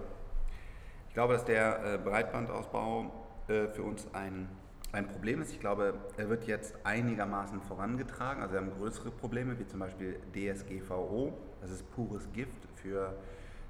[1.09, 4.49] Ich glaube, dass der äh, Breitbandausbau äh, für uns ein,
[4.93, 5.53] ein Problem ist.
[5.53, 8.43] Ich glaube, er wird jetzt einigermaßen vorangetragen.
[8.43, 11.33] Also wir haben größere Probleme, wie zum Beispiel DSGVO.
[11.61, 13.15] Das ist pures Gift für,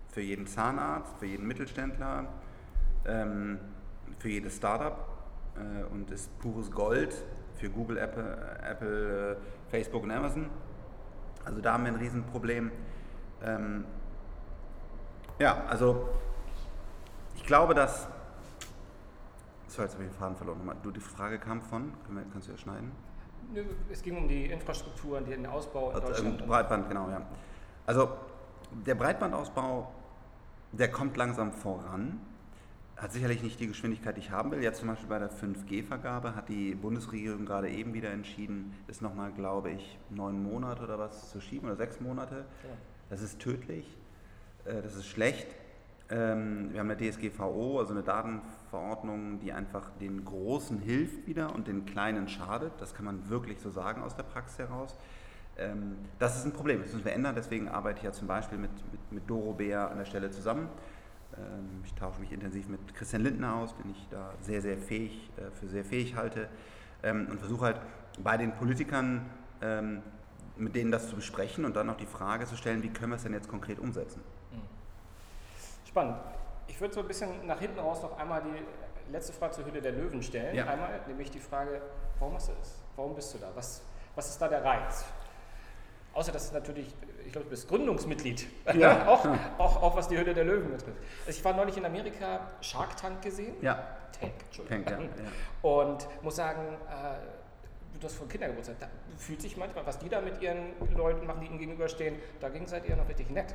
[0.09, 2.27] für jeden Zahnarzt, für jeden Mittelständler,
[3.07, 3.59] ähm,
[4.19, 5.07] für jedes Startup
[5.57, 7.15] äh, und ist pures Gold
[7.57, 10.49] für Google, Apple, Apple, äh, Facebook und Amazon.
[11.45, 12.71] Also da haben wir ein Riesenproblem.
[13.43, 13.85] Ähm,
[15.39, 16.09] ja, also
[17.37, 18.09] ich glaube, dass
[19.69, 20.61] so, jetzt habe ich den Faden verloren.
[20.83, 21.93] Du, die Frage kam von,
[22.33, 22.93] kannst du ja schneiden?
[23.91, 26.47] Es ging um die Infrastruktur, den Ausbau in also, Deutschland.
[26.47, 27.23] Breitband, genau, ja.
[27.87, 28.11] Also
[28.87, 29.91] der Breitbandausbau,
[30.73, 32.21] der kommt langsam voran.
[32.97, 34.63] Hat sicherlich nicht die Geschwindigkeit, die ich haben will.
[34.63, 39.33] Jetzt zum Beispiel bei der 5G-Vergabe hat die Bundesregierung gerade eben wieder entschieden, das nochmal,
[39.33, 42.45] glaube ich, neun Monate oder was zu schieben oder sechs Monate.
[43.09, 43.97] Das ist tödlich,
[44.65, 45.47] äh, das ist schlecht.
[46.11, 51.69] Ähm, wir haben eine DSGVO, also eine Datenverordnung, die einfach den Großen hilft wieder und
[51.69, 52.73] den Kleinen schadet.
[52.79, 54.97] Das kann man wirklich so sagen aus der Praxis heraus.
[55.59, 57.35] Ähm, das ist ein Problem, das müssen wir ändern.
[57.35, 60.69] Deswegen arbeite ich ja zum Beispiel mit, mit, mit Doro Beer an der Stelle zusammen.
[61.37, 65.31] Ähm, ich tausche mich intensiv mit Christian Lindner aus, den ich da sehr, sehr fähig,
[65.37, 66.49] äh, für sehr fähig halte.
[67.01, 67.81] und versuche halt
[68.25, 69.25] bei den Politikern
[70.57, 73.17] mit denen das zu besprechen und dann auch die Frage zu stellen, wie können wir
[73.17, 74.21] es denn jetzt konkret umsetzen.
[75.99, 76.17] Spannend.
[76.69, 79.81] Ich würde so ein bisschen nach hinten raus noch einmal die letzte Frage zur Hülle
[79.81, 80.55] der Löwen stellen.
[80.55, 80.67] Ja.
[80.67, 81.83] Einmal nämlich die Frage,
[82.21, 82.77] warum machst du das?
[82.95, 83.49] Warum bist du da?
[83.55, 83.83] Was,
[84.15, 85.05] was ist da der Reiz?
[86.13, 86.95] Außer dass natürlich,
[87.27, 88.47] ich glaube, du bist Gründungsmitglied.
[88.75, 89.09] Ja.
[89.09, 89.27] auch,
[89.59, 90.99] auch, auch was die Hülle der Löwen betrifft.
[91.27, 93.57] Also ich war neulich in Amerika, Shark Tank gesehen.
[93.61, 93.75] Ja.
[94.21, 94.85] Tank, Entschuldigung.
[94.85, 95.69] Tank, ja.
[95.69, 97.17] Und muss sagen, äh,
[98.01, 101.41] du hast von Kindergeburtstag, da fühlt sich manchmal, was die da mit ihren Leuten machen,
[101.41, 103.55] die ihnen gegenüberstehen, dagegen seid ihr noch richtig nett.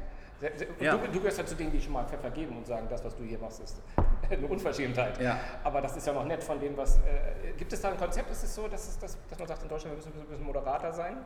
[0.80, 0.98] Ja.
[0.98, 3.16] Du, du, gehörst ja zu denen, die schon mal Pfeffer geben und sagen, das, was
[3.16, 3.82] du hier machst, ist
[4.30, 5.22] eine Unverschämtheit.
[5.22, 5.40] Ja.
[5.64, 6.98] Aber das ist ja noch nett von dem, was.
[6.98, 8.30] Äh, gibt es da ein Konzept?
[8.30, 10.46] Ist es so, dass, es, dass, dass man sagt, in Deutschland müssen wir ein bisschen
[10.46, 11.18] moderater sein?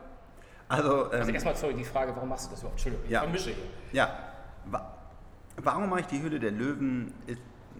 [0.68, 2.78] Also, ähm, also erstmal, sorry, die Frage, warum machst du das überhaupt?
[2.78, 3.20] Entschuldigung, ich ja.
[3.20, 3.64] vermische hier.
[3.92, 4.18] Ja.
[5.56, 7.12] Warum mache ich die Hülle der Löwen?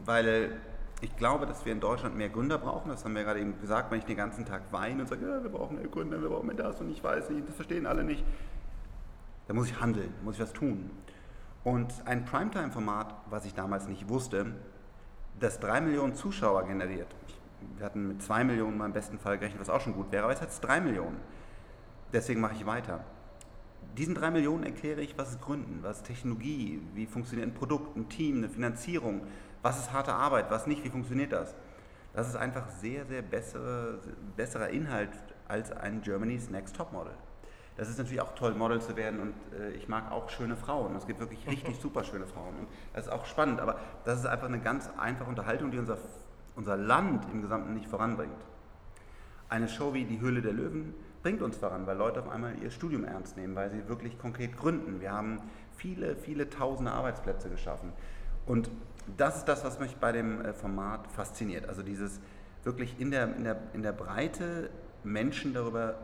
[0.05, 0.59] Weil
[1.01, 2.89] ich glaube, dass wir in Deutschland mehr Gründer brauchen.
[2.89, 5.43] Das haben wir gerade eben gesagt, wenn ich den ganzen Tag weine und sage, ja,
[5.43, 8.03] wir brauchen mehr Gründer, wir brauchen mehr das und ich weiß nicht, das verstehen alle
[8.03, 8.25] nicht.
[9.47, 10.91] Da muss ich handeln, muss ich was tun.
[11.65, 14.47] Und ein Primetime-Format, was ich damals nicht wusste,
[15.39, 17.15] das drei Millionen Zuschauer generiert.
[17.77, 20.25] Wir hatten mit zwei Millionen mal im besten Fall gerechnet, was auch schon gut wäre,
[20.25, 21.17] aber jetzt hat es drei Millionen.
[22.13, 23.05] Deswegen mache ich weiter.
[23.97, 27.97] Diesen drei Millionen erkläre ich, was ist Gründen, was ist Technologie, wie funktioniert ein Produkt,
[27.97, 29.23] ein Team, eine Finanzierung,
[29.63, 31.55] was ist harte Arbeit, was nicht, wie funktioniert das.
[32.15, 33.99] Das ist einfach sehr, sehr bessere,
[34.37, 35.11] besserer Inhalt
[35.47, 37.13] als ein Germany's Next Top Model.
[37.77, 40.97] Das ist natürlich auch toll, Model zu werden und äh, ich mag auch schöne Frauen.
[40.97, 44.27] Es gibt wirklich richtig super schöne Frauen und das ist auch spannend, aber das ist
[44.27, 45.97] einfach eine ganz einfache Unterhaltung, die unser,
[46.57, 48.35] unser Land im Gesamten nicht voranbringt.
[49.49, 50.93] Eine Show wie Die Höhle der Löwen
[51.23, 54.57] bringt uns voran, weil Leute auf einmal ihr Studium ernst nehmen, weil sie wirklich konkret
[54.57, 55.01] gründen.
[55.01, 55.41] Wir haben
[55.77, 57.93] viele, viele tausende Arbeitsplätze geschaffen.
[58.49, 58.71] Und
[59.17, 61.69] das ist das, was mich bei dem äh, Format fasziniert.
[61.69, 62.21] Also dieses
[62.65, 64.71] wirklich in der, in der, in der Breite
[65.05, 65.97] Menschen darüber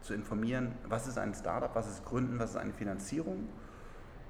[0.00, 3.48] zu informieren, was ist ein Startup, was ist Gründen, was ist eine Finanzierung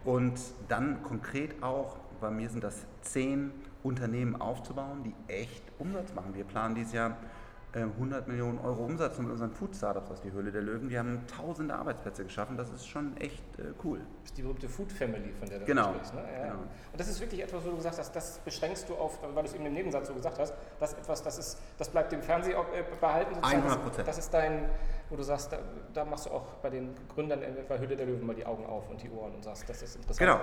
[0.04, 6.34] und dann konkret auch, bei mir sind das zehn Unternehmen aufzubauen, die echt Umsatz machen.
[6.34, 7.16] Wir planen dieses Jahr
[7.74, 10.90] 100 Millionen Euro Umsatz mit unseren Food-Startups aus die Höhle der Löwen.
[10.90, 12.56] Wir haben tausende Arbeitsplätze geschaffen.
[12.56, 13.98] Das ist schon echt äh, cool.
[14.20, 16.14] Das ist die berühmte Food Family, von der du Genau, sprichst.
[16.14, 16.20] Ne?
[16.32, 16.42] Ja.
[16.48, 16.58] genau.
[16.60, 19.48] Und das ist wirklich etwas, wo du gesagt hast, das beschränkst du auf, weil du
[19.48, 22.56] es eben im Nebensatz so gesagt hast, das etwas, das, ist, das bleibt dem Fernsehen
[22.56, 23.34] auch, äh, behalten.
[23.36, 23.62] sozusagen.
[23.62, 23.96] 100%.
[23.96, 24.66] Das, das ist dein,
[25.08, 25.58] wo du sagst, da,
[25.94, 28.66] da machst du auch bei den Gründern in bei Höhle der Löwen mal die Augen
[28.66, 30.18] auf und die Ohren und sagst, das ist interessant.
[30.18, 30.40] Genau.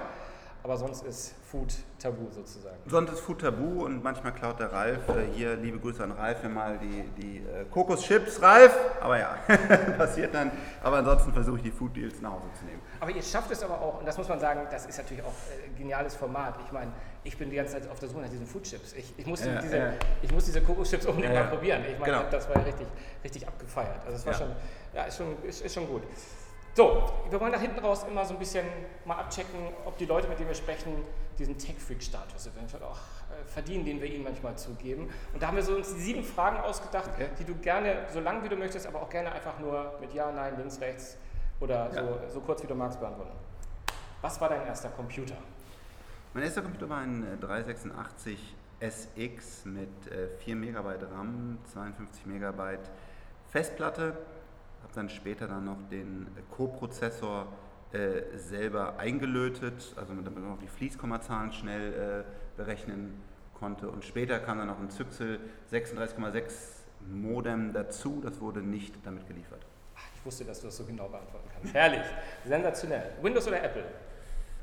[0.62, 2.76] Aber sonst ist Food tabu sozusagen.
[2.86, 6.44] Sonst ist Food tabu und manchmal klaut der Ralf, äh, hier liebe Grüße an Ralf,
[6.44, 8.78] mir mal die, die äh, Kokoschips, Ralf.
[9.02, 9.38] Aber ja,
[9.98, 10.52] passiert dann.
[10.84, 12.82] Aber ansonsten versuche ich die Food Deals nach Hause zu nehmen.
[13.00, 15.32] Aber ihr schafft es aber auch, und das muss man sagen, das ist natürlich auch
[15.50, 16.56] äh, ein geniales Format.
[16.66, 16.92] Ich meine,
[17.24, 18.94] ich bin die ganze Zeit auf der Suche nach diesen Foodchips.
[18.94, 19.94] Ich, ich, muss, Ja, diese, ja.
[20.22, 21.56] ich muss diese Kokoschips unbedingt Ja, mal ja.
[21.56, 21.82] probieren.
[21.90, 22.30] Ich meine, Genau.
[22.30, 22.88] das war ja richtig,
[23.24, 24.02] richtig abgefeiert.
[24.06, 24.40] Also es war Ja.
[24.40, 24.52] schon,
[24.94, 26.04] ja, ist schon, ist, ist schon gut.
[26.76, 28.66] So, wir wollen nach hinten raus immer so ein bisschen
[29.06, 31.04] mal abchecken, ob die Leute, mit denen wir sprechen,
[31.38, 35.10] diesen Tech-Freak-Status eventuell auch äh, verdienen, den wir ihnen manchmal zugeben.
[35.34, 37.30] Und da haben wir so uns sieben Fragen ausgedacht, Okay.
[37.40, 40.32] die du gerne, so lang wie du möchtest, aber auch gerne einfach nur mit Ja,
[40.32, 41.18] Nein, links, rechts
[41.60, 42.04] oder Ja.
[42.28, 43.32] so, so kurz wie du magst beantworten.
[44.22, 45.36] Was war dein erster Computer?
[46.34, 52.90] Mein erster Computer war ein äh, 386 SX mit äh, 4 Megabyte RAM, 52 Megabyte
[53.50, 54.16] Festplatte.
[54.84, 57.48] Habe dann später dann noch den Co-Prozessor
[57.92, 63.22] äh, selber eingelötet, also damit man auch die Fließkommazahlen schnell äh, berechnen
[63.54, 63.90] konnte.
[63.90, 65.40] Und später kam dann noch ein Zyxel
[65.72, 66.80] 36,6
[67.12, 68.22] Modem dazu.
[68.22, 69.66] Das wurde nicht damit geliefert.
[70.16, 71.74] Ich wusste, dass du das so genau beantworten kannst.
[71.74, 72.06] Herrlich,
[72.46, 73.12] sensationell.
[73.22, 73.86] Windows oder Apple?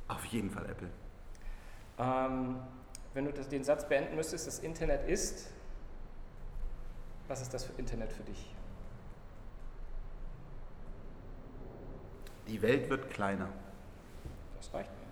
[0.08, 0.88] Auf jeden Fall Apple.
[1.98, 2.56] Ähm,
[3.14, 5.48] wenn du das, den Satz beenden müsstest, das Internet ist,
[7.28, 8.54] was ist das für Internet für dich?
[12.48, 13.48] Die Welt wird kleiner.
[14.56, 15.06] Das reicht mir.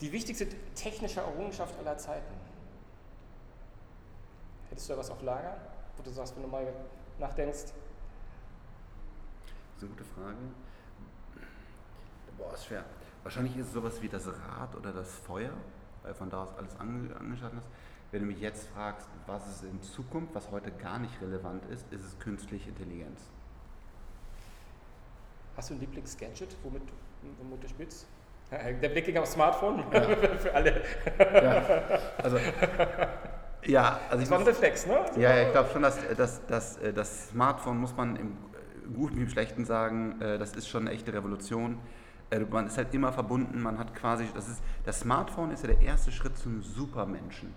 [0.00, 2.34] Die wichtigste technische Errungenschaft aller Zeiten.
[4.68, 5.56] Hättest du da was auf Lager,
[5.96, 6.72] wo du sagst, wenn du mal
[7.18, 7.72] nachdenkst, Das
[9.76, 10.36] ist eine gute Frage.
[12.36, 12.84] Boah, ist schwer.
[13.22, 15.52] Wahrscheinlich ist es sowas wie das Rad oder das Feuer,
[16.02, 17.68] weil von da aus alles ange angeschaut hast.
[18.10, 21.90] Wenn du mich jetzt fragst, was ist in Zukunft, was heute gar nicht relevant ist,
[21.92, 23.20] ist es künstliche Intelligenz.
[25.56, 28.06] Hast du ein Lieblingsgadget, womit, du- womit du spielst?
[28.50, 29.82] Der Blick ging aufs Smartphone
[30.38, 30.82] für alle.
[32.22, 32.36] Also,
[33.64, 34.98] ja, also ich war ein Reflex, ne?
[35.16, 38.36] ja, ja, ich glaube schon, dass, dass, dass äh, das Smartphone, muss man im
[38.94, 41.78] Guten wie im Schlechten sagen, äh, das ist schon eine echte Revolution.
[42.30, 45.68] Äh, Man ist halt immer verbunden, man hat quasi, das, ist, das Smartphone ist ja
[45.72, 47.54] der erste Schritt zum Supermenschen.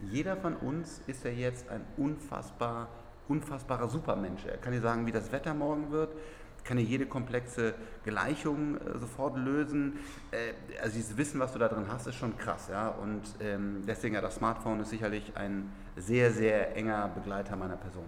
[0.00, 2.88] Jeder von uns ist ja jetzt ein unfassbar,
[3.28, 4.44] unfassbarer Supermensch.
[4.46, 6.14] Er kann dir sagen, wie das Wetter morgen wird,
[6.64, 9.98] kann dir jede komplexe Gleichung äh, sofort lösen.
[10.30, 12.68] Äh, also dieses Wissen, was du da drin hast, ist schon krass.
[12.70, 12.88] Ja?
[12.88, 18.04] Und ähm, deswegen ja, das Smartphone ist sicherlich ein sehr, sehr enger Begleiter meiner Person.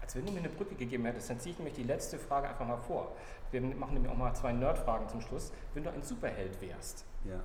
[0.00, 2.48] Als wenn du mir eine Brücke gegeben hättest, dann ziehe ich nämlich die letzte Frage
[2.48, 3.14] einfach mal vor.
[3.50, 5.52] Wir machen nämlich auch mal zwei Nerd-Fragen zum Schluss.
[5.74, 7.40] Wenn du ein Superheld wärst, Ja.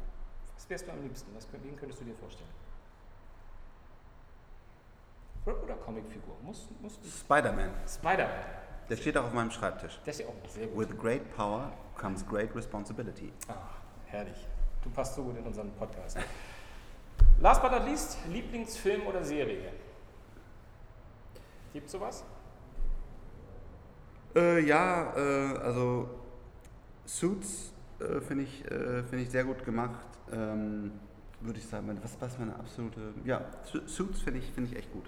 [0.55, 1.29] was wärst du am liebsten?
[1.35, 2.49] Was, wen könntest du dir vorstellen?
[5.45, 6.35] Oder, oder Comicfigur?
[6.43, 6.97] Muss, muss.
[7.19, 8.66] Spider-Man, Spider-Man.
[8.89, 9.99] Der steht auch auf meinem Schreibtisch.
[10.05, 10.89] Das ist ja auch sehr gut.
[10.89, 13.31] With great power comes great responsibility.
[13.47, 13.53] Ah,
[14.05, 14.47] herrlich.
[14.83, 16.17] Du passt so gut in unseren Podcast.
[17.39, 19.71] Last but not least, Lieblingsfilm oder Serie?
[21.73, 22.23] Gibt sowas?
[24.35, 26.09] Äh, ja, äh, also
[27.05, 30.05] Suits äh, finde ich, äh, find ich sehr gut gemacht.
[30.31, 30.91] Ähm,
[31.41, 33.13] Würde ich sagen, was was meine absolute.
[33.23, 35.05] Ja, Su- Suits finde ich, find ich echt gut.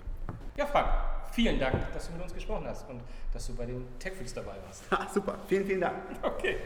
[0.57, 0.87] Ja, Frank,
[1.31, 3.01] vielen Dank, dass du mit uns gesprochen hast und
[3.33, 4.89] dass du bei den TechFreaks dabei warst.
[4.91, 5.95] Ha, super, vielen, vielen Dank.
[6.23, 6.57] Okay.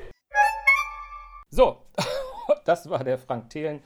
[1.49, 1.85] So,
[2.65, 3.81] das war der Frank Thelen.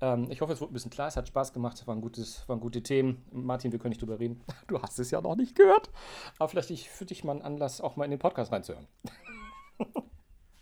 [0.00, 1.08] Ähm, ich hoffe, es wurde ein bisschen klar.
[1.08, 1.76] Es hat Spaß gemacht.
[1.78, 3.24] Es waren, gutes, waren gute Themen.
[3.30, 4.42] Martin, wir können nicht drüber reden.
[4.66, 5.90] Du hast es ja noch nicht gehört.
[6.38, 8.88] Aber vielleicht ich- für dich mal ein Anlass, auch mal in den Podcast reinzuhören.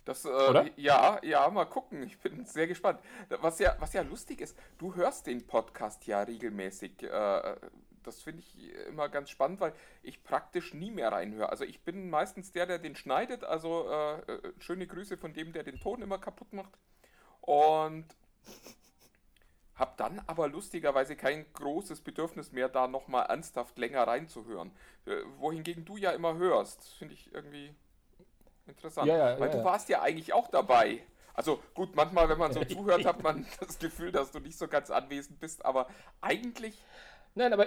[0.05, 0.71] Das, äh?
[0.77, 2.03] Ja, ja, mal gucken.
[2.03, 2.99] Ich bin sehr gespannt.
[3.41, 7.03] Was ja, was ja lustig ist, du hörst den Podcast ja regelmäßig.
[7.05, 7.57] Äh,
[8.03, 11.49] das finde ich immer ganz spannend, weil ich praktisch nie mehr reinhöre.
[11.49, 13.45] Also ich bin meistens der, der den schneidet.
[13.45, 16.73] Also äh, äh, schöne Grüße von dem, der den Ton immer kaputt macht.
[17.41, 18.07] Und
[19.75, 24.73] habe dann aber lustigerweise kein großes Bedürfnis mehr, da nochmal ernsthaft länger reinzuhören.
[25.07, 26.95] Äh, wohingegen du ja immer hörst.
[26.99, 27.75] Finde ich irgendwie
[28.67, 29.09] interessant.
[29.09, 31.03] Ja, ja, Weil ja, du warst ja eigentlich auch dabei.
[31.33, 34.69] Also gut, manchmal, wenn man so zuhört, hat man das Gefühl, dass du nicht so
[34.69, 35.89] ganz anwesend bist, aber
[36.21, 36.85] eigentlich,
[37.35, 37.67] Nein, aber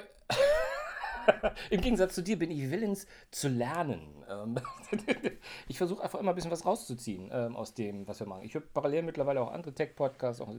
[1.69, 4.23] im Gegensatz zu dir bin ich willens zu lernen.
[4.29, 4.59] Ähm,
[5.67, 8.43] ich versuche einfach immer ein bisschen was rauszuziehen ähm, aus dem, was wir machen.
[8.43, 10.53] Ich höre parallel mittlerweile auch andere Tech-Podcasts auch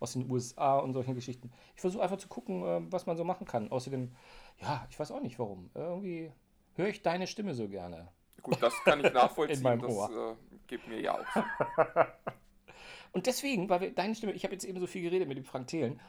[0.00, 1.52] aus den USA und solchen Geschichten.
[1.74, 3.70] Ich versuche einfach zu gucken, ähm, was man so machen kann.
[3.70, 4.12] Außerdem,
[4.60, 5.70] ja, ich weiß auch nicht warum.
[5.74, 6.30] Irgendwie
[6.74, 8.08] höre ich deine Stimme so gerne.
[8.42, 9.58] Gut, das kann ich nachvollziehen.
[9.58, 10.10] In meinem das Ohr.
[10.32, 12.06] äh, gibt mir ja auch.
[13.12, 15.44] Und deswegen, weil wir, deine Stimme, ich habe jetzt eben so viel geredet mit dem
[15.44, 16.00] Frank Thelen.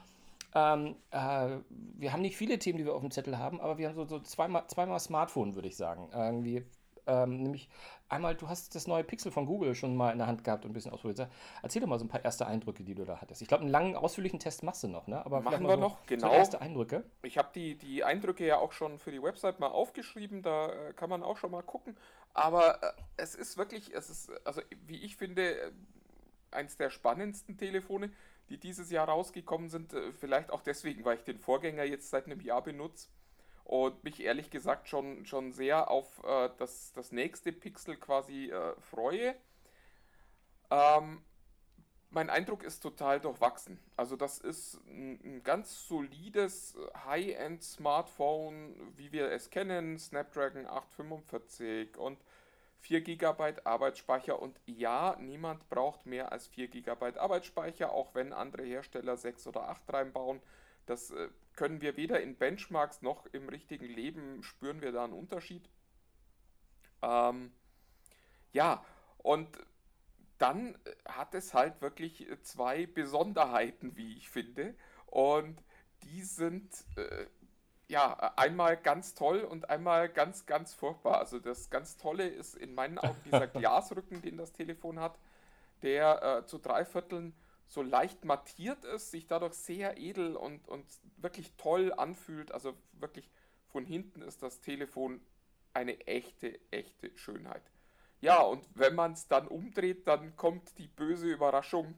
[0.56, 3.88] Ähm, äh, wir haben nicht viele Themen, die wir auf dem Zettel haben, aber wir
[3.88, 6.10] haben so, so zweimal, zweimal Smartphone, würde ich sagen.
[6.14, 6.66] Irgendwie,
[7.06, 7.70] ähm, nämlich
[8.08, 10.72] einmal, du hast das neue Pixel von Google schon mal in der Hand gehabt und
[10.72, 11.28] ein bisschen ausprobiert.
[11.62, 13.41] Erzähl doch mal so ein paar erste Eindrücke, die du da hattest.
[13.41, 15.26] Ich glaube, einen langen, ausführlichen Test machst du noch, ne?
[15.26, 16.28] Aber Machen wir so, noch, genau.
[16.28, 17.04] So erste Eindrücke.
[17.24, 20.93] Ich habe die, die Eindrücke ja auch schon für die Website mal aufgeschrieben, da äh,
[20.93, 21.97] kann man auch schon mal gucken.
[22.34, 25.72] Aber äh, es ist wirklich, es ist, also wie ich finde, äh,
[26.51, 28.12] eins der spannendsten Telefone,
[28.49, 29.93] die dieses Jahr rausgekommen sind.
[29.93, 33.09] Äh, vielleicht auch deswegen, weil ich den Vorgänger jetzt seit einem Jahr benutze
[33.63, 38.75] und mich ehrlich gesagt schon, schon sehr auf äh, das, das nächste Pixel quasi äh,
[38.81, 39.35] freue.
[40.69, 41.23] Ähm,
[42.09, 43.79] mein Eindruck ist total durchwachsen.
[43.97, 52.19] Also das ist ein, ein ganz solides High-End-Smartphone, wie wir es kennen, Snapdragon 845 und
[52.84, 54.41] 4 GB Arbeitsspeicher.
[54.41, 59.69] Und ja, niemand braucht mehr als 4 GB Arbeitsspeicher, auch wenn andere Hersteller 6 oder
[59.69, 60.41] 8 reinbauen.
[60.86, 65.13] Das äh, können wir weder in Benchmarks noch im richtigen Leben spüren wir da einen
[65.13, 65.69] Unterschied.
[67.01, 67.53] Ähm,
[68.51, 68.84] ja,
[69.17, 69.47] und
[70.38, 70.77] dann
[71.07, 74.75] hat es halt wirklich zwei Besonderheiten, wie ich finde.
[75.05, 75.63] Und
[76.03, 77.27] die sind äh,
[77.93, 81.19] ja einmal ganz toll und einmal ganz, ganz furchtbar.
[81.19, 85.17] Also das ganz Tolle ist in meinen Augen dieser Glasrücken, den das Telefon hat,
[85.81, 87.33] der äh, zu drei Vierteln
[87.67, 90.85] so leicht mattiert ist, sich dadurch sehr edel und, und
[91.17, 92.51] wirklich toll anfühlt.
[92.51, 93.29] Also wirklich
[93.69, 95.21] von hinten ist das Telefon
[95.73, 97.63] eine echte, echte Schönheit.
[98.21, 101.95] Ja, und wenn man es dann umdreht, dann kommt die böse Überraschung.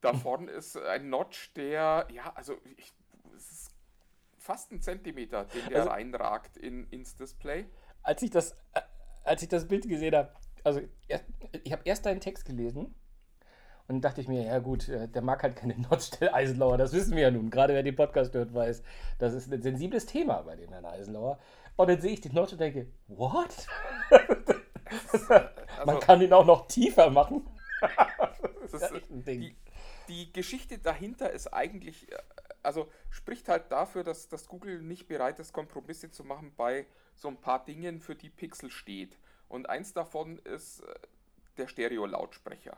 [0.00, 2.92] Da vorne ist ein Notch, der, ja, also ich,
[3.36, 3.67] es ist
[4.48, 7.66] fast ein Zentimeter, den der Also- reinragt in, ins Display.
[8.02, 8.80] Als ich das, äh,
[9.24, 10.32] als ich das Bild gesehen habe,
[10.64, 10.80] also
[11.62, 12.94] ich habe erst deinen Text gelesen
[13.88, 17.14] und dachte ich mir, ja gut, äh, der mag halt keine Notstell Eisenlauer, das wissen
[17.14, 17.50] wir ja nun.
[17.50, 18.82] Gerade wer den Podcast hört, weiß,
[19.18, 21.38] das ist ein sensibles Thema bei dem Herrn Eisenlauer.
[21.76, 23.66] Und dann sehe ich den Notch und denke, what?
[25.28, 25.50] Man
[25.88, 27.46] Also- kann ihn auch noch tiefer machen.
[28.62, 29.40] Das ist ist, ja echt ein Ding.
[29.40, 29.56] Die,
[30.08, 32.16] die Geschichte dahinter ist eigentlich, äh,
[32.62, 37.28] also spricht halt dafür, dass, dass Google nicht bereit ist, Kompromisse zu machen bei so
[37.28, 39.18] ein paar Dingen, für die Pixel steht.
[39.48, 40.94] Und eins davon ist äh,
[41.56, 42.76] der Stereo-Lautsprecher.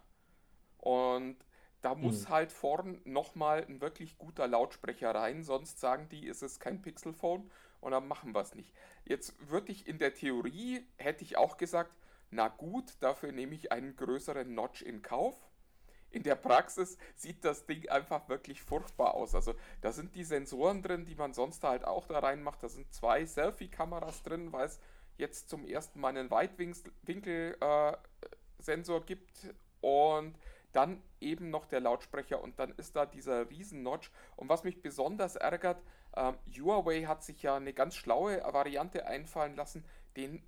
[0.79, 1.37] Und
[1.83, 6.61] da muss halt vorn nochmal ein wirklich guter Lautsprecher rein, sonst sagen die, ist es
[6.61, 7.51] kein Pixelphone
[7.81, 8.75] und dann machen wir es nicht.
[9.05, 11.97] Jetzt würde ich in der Theorie, hätte ich auch gesagt,
[12.31, 15.50] na gut, dafür nehme ich einen größeren Notch in Kauf.
[16.13, 19.35] In der Praxis sieht das Ding einfach wirklich furchtbar aus.
[19.35, 22.63] Also da sind die Sensoren drin, die man sonst halt auch da reinmacht.
[22.63, 24.81] Da sind zwei Selfie-Kameras drin, weil es
[25.19, 30.35] jetzt zum ersten Mal einen Weitwinkel-Sensor gibt und
[30.73, 34.11] dann eben noch der Lautsprecher und dann ist da dieser riesen Notch.
[34.37, 35.83] Und was mich besonders ärgert,
[36.17, 39.85] ähm, Huawei hat sich ja eine ganz schlaue Variante einfallen lassen,
[40.17, 40.43] den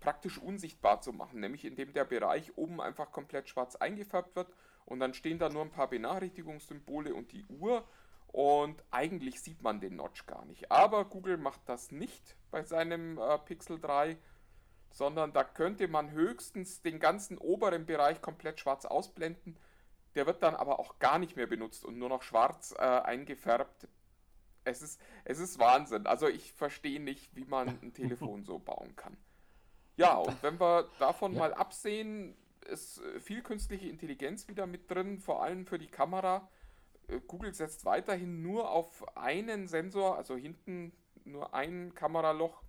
[0.00, 4.52] praktisch unsichtbar zu machen, nämlich indem der Bereich oben einfach komplett schwarz eingefärbt wird
[4.86, 7.84] und dann stehen da nur ein paar Benachrichtigungssymbole und die Uhr
[8.28, 10.70] und eigentlich sieht man den Notch gar nicht.
[10.72, 14.16] Aber Google macht das nicht bei seinem äh, Pixel 3,
[14.90, 19.56] sondern da könnte man höchstens den ganzen oberen Bereich komplett schwarz ausblenden.
[20.14, 23.88] Der wird dann aber auch gar nicht mehr benutzt und nur noch schwarz äh, eingefärbt.
[24.64, 26.06] Es ist, es ist Wahnsinn.
[26.06, 29.16] Also ich verstehe nicht, wie man ein Telefon so bauen kann.
[29.96, 31.38] Ja, und wenn wir davon Ja.
[31.40, 32.36] mal absehen,
[32.68, 36.48] ist äh, viel künstliche Intelligenz wieder mit drin, vor allem für die Kamera.
[37.08, 40.92] Äh, Google setzt weiterhin nur auf einen Sensor, also hinten
[41.24, 42.62] nur ein Kameraloch,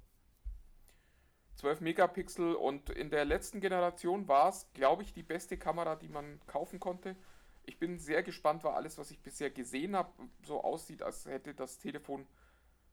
[1.56, 6.10] 12 Megapixel und in der letzten Generation war es, glaube ich, die beste Kamera, die
[6.10, 7.16] man kaufen konnte.
[7.64, 10.12] Ich bin sehr gespannt, weil alles, was ich bisher gesehen habe,
[10.44, 12.28] so aussieht, als hätte das Telefon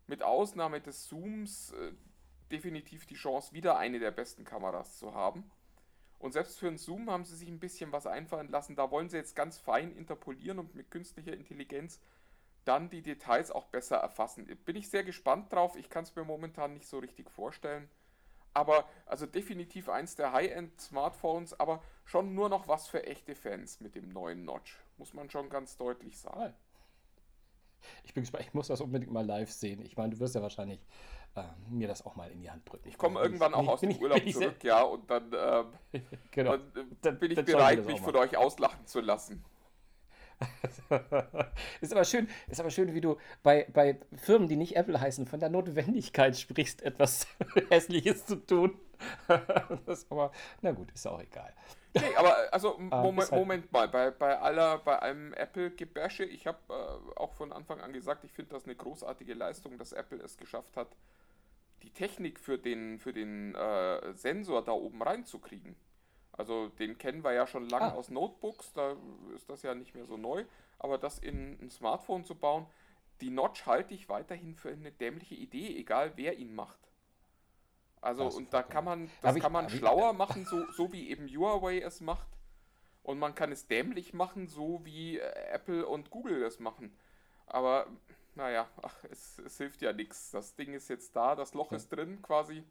[0.07, 1.92] mit Ausnahme des Zooms äh,
[2.51, 5.51] definitiv die Chance, wieder eine der besten Kameras zu haben.
[6.20, 8.76] Und selbst für einen Zoom haben sie sich ein bisschen was einfallen lassen.
[8.76, 11.98] Da wollen sie jetzt ganz fein interpolieren und mit künstlicher Intelligenz
[12.66, 14.46] dann die Details auch besser erfassen.
[14.66, 15.76] Bin ich sehr gespannt drauf.
[15.76, 17.88] Ich kann es mir momentan nicht so richtig vorstellen.
[18.52, 23.94] Aber also definitiv eins der High-End-Smartphones, aber schon nur noch was für echte Fans mit
[23.94, 24.78] dem neuen Notch.
[24.98, 26.54] Muss man schon ganz deutlich sagen.
[28.04, 29.80] Ich bin gespannt, ich muss das unbedingt mal live sehen.
[29.82, 30.84] Ich meine, du wirst ja wahrscheinlich
[31.37, 32.89] äh, mir das auch mal in die Hand drücken.
[32.89, 36.03] Ich komme irgendwann auch aus dem Urlaub ich sehr- zurück, ja, und dann, ähm,
[36.33, 36.57] Genau.
[36.57, 36.61] dann,
[36.91, 39.45] äh, Dann- bin ich dann bereit, mich von euch auslachen zu lassen.
[41.83, 45.26] ist aber schön, ist aber schön, wie du bei, bei Firmen, die nicht Apple heißen,
[45.26, 47.26] von der Notwendigkeit sprichst, etwas
[47.68, 48.78] Hässliches zu tun.
[50.09, 51.53] aber, na gut, ist auch egal.
[51.95, 56.47] Nee, aber also Ah, Moment, halt- Moment mal, bei, bei aller, bei allem Apple-Gebäsche, ich
[56.47, 60.18] habe äh, auch von Anfang an gesagt, ich finde das eine großartige Leistung, dass Apple
[60.22, 60.89] es geschafft hat,
[61.83, 65.76] die Technik für den, für den äh, Sensor da oben reinzukriegen.
[66.33, 67.95] Also den kennen wir ja schon lange Ah.
[67.97, 68.97] aus Notebooks, da
[69.35, 70.45] ist das ja nicht mehr so neu,
[70.78, 72.66] aber das in ein Smartphone zu bauen,
[73.20, 76.78] die Notch halte ich weiterhin für eine dämliche Idee, egal wer ihn macht.
[78.01, 80.91] Also Das und da kann man, das kann man hab ich- schlauer machen, so, so
[80.93, 82.28] wie eben Huawei es macht.
[83.03, 86.97] Und man kann es dämlich machen, so wie äh, Apple und Google es machen.
[87.47, 87.87] Aber
[88.35, 90.31] naja, ach, es, es hilft ja nichts.
[90.31, 92.64] Das Ding ist jetzt da, das Loch ist drin quasi.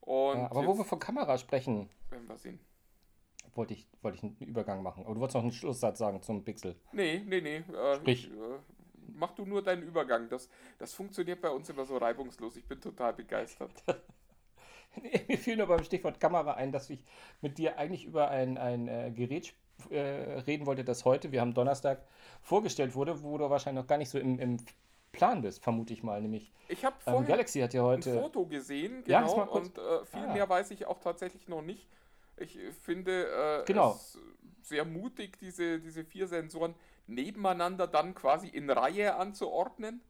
[0.00, 2.58] Und Ja, aber wo wir jetzt von Kamera sprechen, werden wir sehen.
[3.54, 5.04] wollte ich, wollte ich einen Übergang machen.
[5.04, 6.76] Aber du wolltest noch einen Schlusssatz sagen zum Pixel.
[6.92, 7.56] Nee, nee, nee.
[7.56, 8.26] Äh, Sprich.
[8.28, 8.58] Ich, äh,
[9.14, 10.28] mach du nur deinen Übergang.
[10.28, 10.48] Das,
[10.78, 12.56] das funktioniert bei uns immer so reibungslos.
[12.56, 13.72] Ich bin total begeistert.
[15.00, 17.02] Nee, Mir fiel nur beim Stichwort Kamera ein, dass ich
[17.40, 19.54] mit dir eigentlich über ein, ein äh, Gerät
[19.90, 19.98] äh,
[20.46, 22.02] reden wollte, das heute, wir haben Donnerstag,
[22.40, 24.56] vorgestellt wurde, wo du wahrscheinlich noch gar nicht so im, im
[25.12, 26.20] Plan bist, vermute ich mal.
[26.20, 28.18] Nämlich Ich habe ähm, vorhin Galaxy hat ja ein heute.
[28.20, 30.32] Foto gesehen, Ja, genau, kurz- und äh, viel Ah.
[30.32, 31.88] mehr weiß ich auch tatsächlich noch nicht.
[32.36, 33.26] Ich äh, finde
[33.62, 33.92] äh, Genau.
[33.92, 34.18] es
[34.62, 36.74] sehr mutig, diese, diese vier Sensoren
[37.06, 40.00] nebeneinander dann quasi in Reihe anzuordnen.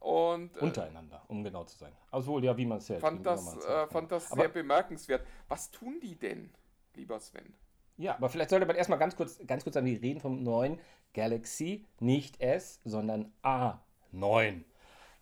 [0.00, 1.92] Und äh, Untereinander, um genau zu sein.
[2.10, 3.00] Also ja, wie man es hält.
[3.00, 4.06] fand wie das, äh, fand genau.
[4.08, 5.24] das sehr bemerkenswert.
[5.48, 6.50] Was tun die denn,
[6.94, 7.54] lieber Sven?
[7.96, 10.80] Ja, aber vielleicht sollte man erstmal ganz kurz, ganz kurz an die reden vom neuen
[11.14, 14.64] Galaxy, nicht S, sondern A9.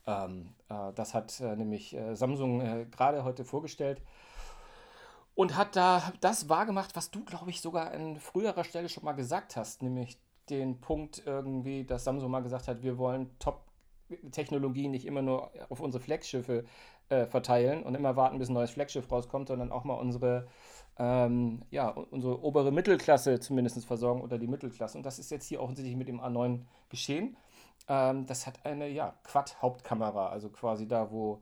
[0.06, 4.00] Ähm, äh, das hat äh, nämlich äh, Samsung äh, gerade heute vorgestellt
[5.34, 9.12] und hat da das wahrgemacht, was du, glaube ich, sogar an früherer Stelle schon mal
[9.12, 10.18] gesagt hast, nämlich
[10.48, 15.80] den Punkt irgendwie, dass Samsung mal gesagt hat, wir wollen Top-Technologie nicht immer nur auf
[15.80, 16.64] unsere Flaggschiffe
[17.08, 20.48] äh, verteilen und immer warten, bis ein neues Flaggschiff rauskommt, sondern auch mal unsere
[21.00, 24.98] ähm, ja, unsere obere Mittelklasse zumindest versorgen oder die Mittelklasse.
[24.98, 27.36] Und das ist jetzt hier offensichtlich mit dem A9 geschehen.
[27.88, 31.40] Ähm, das hat eine ja, Quad-Hauptkamera, also quasi da, wo,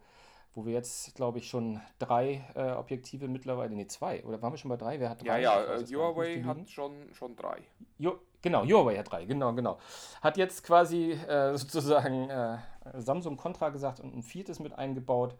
[0.55, 4.59] wo wir jetzt, glaube ich, schon drei äh, Objektive mittlerweile, nee, zwei, oder waren wir
[4.59, 5.01] schon bei drei?
[5.01, 5.43] Wer hat Ja, drei?
[5.43, 5.95] ja, Ich weiß äh.
[5.97, 6.47] Huawei Müsste lügen.
[6.47, 7.59] hat schon, schon drei.
[7.99, 9.79] Jo, genau, Huawei hat drei, genau, genau.
[10.23, 12.59] Hat jetzt quasi äh, sozusagen äh,
[12.95, 15.37] Samsung Contra gesagt und ein viertes mit eingebaut.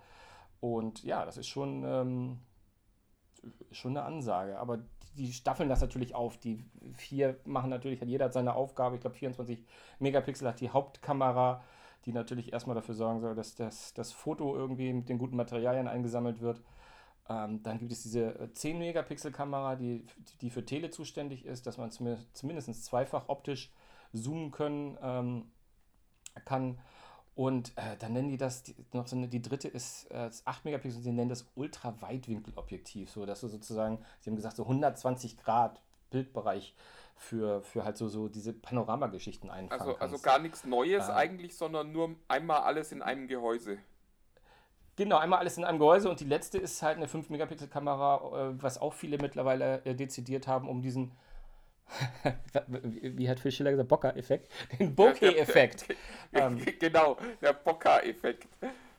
[0.61, 2.39] Und ja, das ist schon, ähm,
[3.71, 4.59] schon eine Ansage.
[4.59, 4.79] Aber
[5.17, 6.39] die staffeln das natürlich auf.
[6.39, 6.65] Die
[6.95, 8.97] vier machen natürlich, jeder hat seine Aufgabe.
[8.97, 9.65] Ich glaube, 24
[9.99, 11.63] Megapixel hat die Hauptkamera,
[12.07, 15.89] die natürlich erstmal dafür sorgen soll, dass das, das Foto irgendwie mit den guten Materialien
[15.89, 16.63] eingesammelt wird.
[17.29, 20.07] Ähm, dann gibt es diese äh, 10 Megapixel Kamera, die,
[20.41, 23.71] die für Tele zuständig ist, dass man zumindest, zumindest zweifach optisch
[24.15, 25.51] zoomen können ähm,
[26.45, 26.79] kann.
[27.39, 30.45] Und äh, dann nennen die das, die, noch so eine, die dritte ist äh, das
[30.45, 35.37] 8 Megapixel, sie nennen das Ultraweitwinkelobjektiv, so dass du sozusagen, sie haben gesagt, so 120
[35.39, 35.81] Grad
[36.11, 36.75] Bildbereich
[37.15, 40.25] für, für halt so, so diese Panoramageschichten einfangen Also, also kannst.
[40.25, 41.15] gar nichts Neues Ah.
[41.15, 43.79] eigentlich, sondern nur einmal alles in einem Gehäuse.
[44.97, 48.79] Genau, einmal alles in einem Gehäuse und die letzte ist halt eine 5-Megapixel-Kamera, äh, was
[48.81, 51.13] auch viele mittlerweile äh, dezidiert haben, um diesen,
[52.67, 55.87] wie hat Phil Schiller gesagt, Bokeh-Effekt, den Bokeh-Effekt.
[56.33, 56.65] Ähm.
[56.81, 58.47] genau, der Bokeh-Effekt.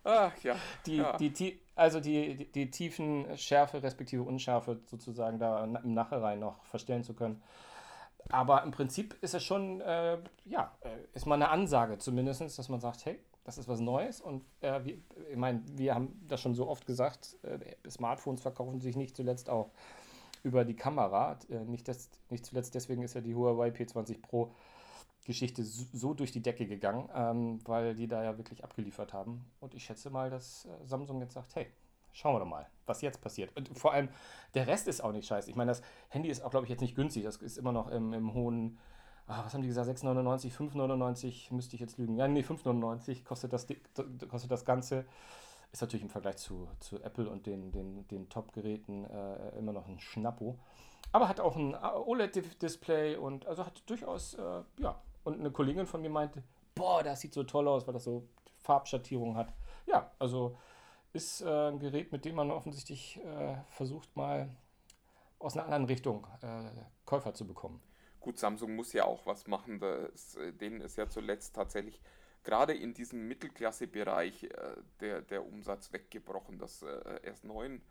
[0.04, 0.56] Ach ja.
[0.86, 1.18] die, ja.
[1.18, 7.04] die, also die, die, die tiefen Schärfe respektive Unschärfe sozusagen da im Nachhinein noch verstellen
[7.04, 7.42] zu können.
[8.30, 12.70] Aber im Prinzip ist es schon, äh, ja, äh, ist mal eine Ansage zumindest, dass
[12.70, 14.98] man sagt, hey, das ist was Neues und äh, wir,
[15.32, 19.50] ich meine, wir haben das schon so oft gesagt, äh, Smartphones verkaufen sich nicht zuletzt
[19.50, 19.72] auch
[20.44, 21.38] über die Kamera.
[21.50, 24.54] Äh, nicht, das, nicht zuletzt deswegen ist ja die Huawei P20 Pro
[25.26, 29.46] Geschichte so, durch die Decke gegangen, ähm, weil die da ja wirklich abgeliefert haben.
[29.60, 31.68] Und ich schätze mal, dass äh, Samsung jetzt sagt, hey,
[32.14, 33.56] schauen wir doch mal, was jetzt passiert.
[33.56, 34.10] Und vor allem,
[34.56, 35.50] der Rest ist auch nicht scheiße.
[35.50, 37.26] Ich meine, das Handy ist auch, glaube ich, jetzt nicht günstig.
[37.26, 38.80] Das ist immer noch im, im hohen,
[39.28, 42.16] ah, was haben die gesagt, 6,99, 5,99, müsste ich jetzt lügen.
[42.16, 43.68] Ja, nee, 5,99 kostet das,
[44.28, 45.06] kostet das Ganze.
[45.72, 49.88] Ist natürlich im Vergleich zu, zu Apple und den, den, den Top-Geräten äh, immer noch
[49.88, 50.58] ein Schnappo.
[51.12, 55.02] Aber hat auch ein OLED-Display und also hat durchaus, äh, ja.
[55.24, 56.44] Und eine Kollegin von mir meinte,
[56.76, 59.54] boah, das sieht so toll aus, weil das so Farbschattierung hat.
[59.86, 60.58] Ja, also
[61.14, 64.50] ist äh, ein Gerät, mit dem man offensichtlich äh, versucht, mal
[65.40, 66.70] aus einer anderen Richtung äh,
[67.06, 67.82] Käufer zu bekommen.
[68.20, 69.80] Gut, Samsung muss ja auch was machen.
[69.80, 72.02] Da ist, äh, denen ist ja zuletzt tatsächlich
[72.44, 74.50] gerade in diesem Mittelklasse-Bereich äh,
[75.00, 76.58] der, der Umsatz weggebrochen.
[76.58, 77.82] Das äh, S9,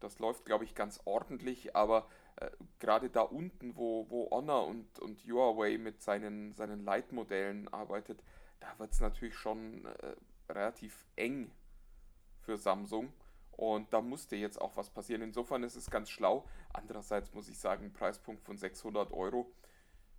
[0.00, 4.98] das läuft, glaube ich, ganz ordentlich, aber äh, gerade da unten, wo, wo Honor und,
[4.98, 8.22] und Huawei mit seinen, seinen Leitmodellen arbeitet,
[8.60, 10.16] da wird es natürlich schon äh,
[10.48, 11.50] relativ eng
[12.40, 13.12] für Samsung.
[13.52, 15.22] Und da musste jetzt auch was passieren.
[15.22, 16.48] Insofern ist es ganz schlau.
[16.72, 19.52] Andererseits muss ich sagen, Preispunkt von 600 Euro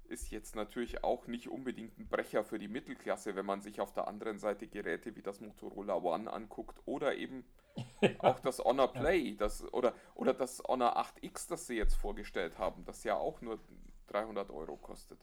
[0.05, 3.93] ist jetzt natürlich auch nicht unbedingt ein Brecher für die Mittelklasse, wenn man sich auf
[3.93, 7.45] der anderen Seite Geräte wie das Motorola One anguckt oder eben
[8.19, 12.85] auch das Honor Play das, oder, oder das Honor 8X, das sie jetzt vorgestellt haben,
[12.85, 13.59] das ja auch nur
[14.07, 15.19] 300 Euro kostet.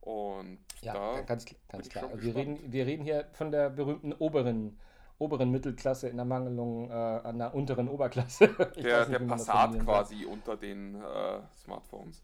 [0.00, 2.10] Und Ja, da ganz, ganz klar.
[2.10, 4.78] Also wir, reden, wir reden hier von der berühmten oberen,
[5.18, 8.44] oberen Mittelklasse in der Mangelung äh, an der unteren Oberklasse.
[8.76, 12.22] Ich der, nicht, der Passat quasi unter den äh, Smartphones.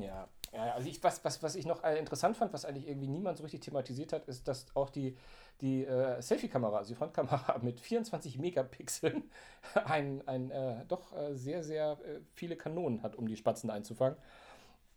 [0.00, 3.08] Ja, ja also ich, was, was, was ich noch äh, interessant fand, was eigentlich irgendwie
[3.08, 5.16] niemand so richtig thematisiert hat, ist, dass auch die,
[5.60, 9.30] die äh, Selfie-Kamera, also die Frontkamera mit 24 Megapixeln,
[9.84, 14.16] ein, ein äh, doch äh, sehr, sehr äh, viele Kanonen hat, um die Spatzen einzufangen.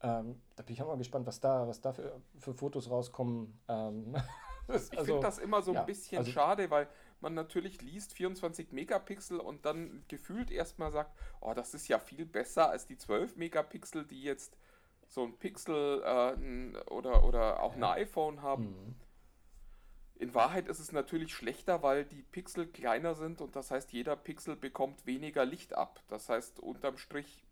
[0.04, 3.60] Ähm, da bin ich auch mal gespannt, was da, was da für, für Fotos rauskommen.
[3.68, 4.16] Ähm,
[4.68, 6.88] das- Ich also, finde das immer so ja, ein bisschen also- schade, weil
[7.20, 12.26] man natürlich liest 24 Megapixel und dann gefühlt erstmal sagt, oh, das ist ja viel
[12.26, 14.58] besser als die 12 Megapixel, die jetzt
[15.12, 18.64] so ein Pixel äh, oder, oder auch ein iPhone haben.
[18.64, 18.96] Mhm.
[20.16, 24.16] In Wahrheit ist es natürlich schlechter, weil die Pixel kleiner sind und das heißt, jeder
[24.16, 26.00] Pixel bekommt weniger Licht ab.
[26.08, 27.44] Das heißt, unterm Strich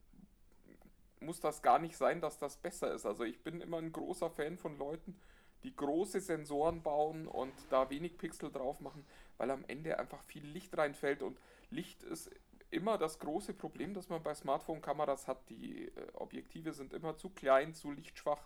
[1.19, 3.05] muss das gar nicht sein, dass das besser ist.
[3.05, 5.19] Also ich bin immer ein großer Fan von Leuten,
[5.63, 9.05] die große Sensoren bauen und da wenig Pixel drauf machen,
[9.37, 11.37] weil am Ende einfach viel Licht reinfällt und
[11.71, 12.31] Licht ist
[12.71, 15.49] immer das große Problem, das man bei Smartphone-Kameras hat.
[15.49, 18.41] Die äh, Objektive sind immer zu klein, zu lichtschwach.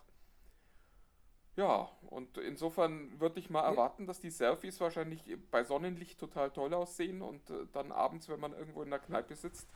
[1.56, 5.22] Ja, und insofern würde ich mal erwarten, dass die Selfies wahrscheinlich
[5.52, 9.36] bei Sonnenlicht total toll aussehen und äh, dann abends, wenn man irgendwo in der Kneipe
[9.36, 9.68] sitzt,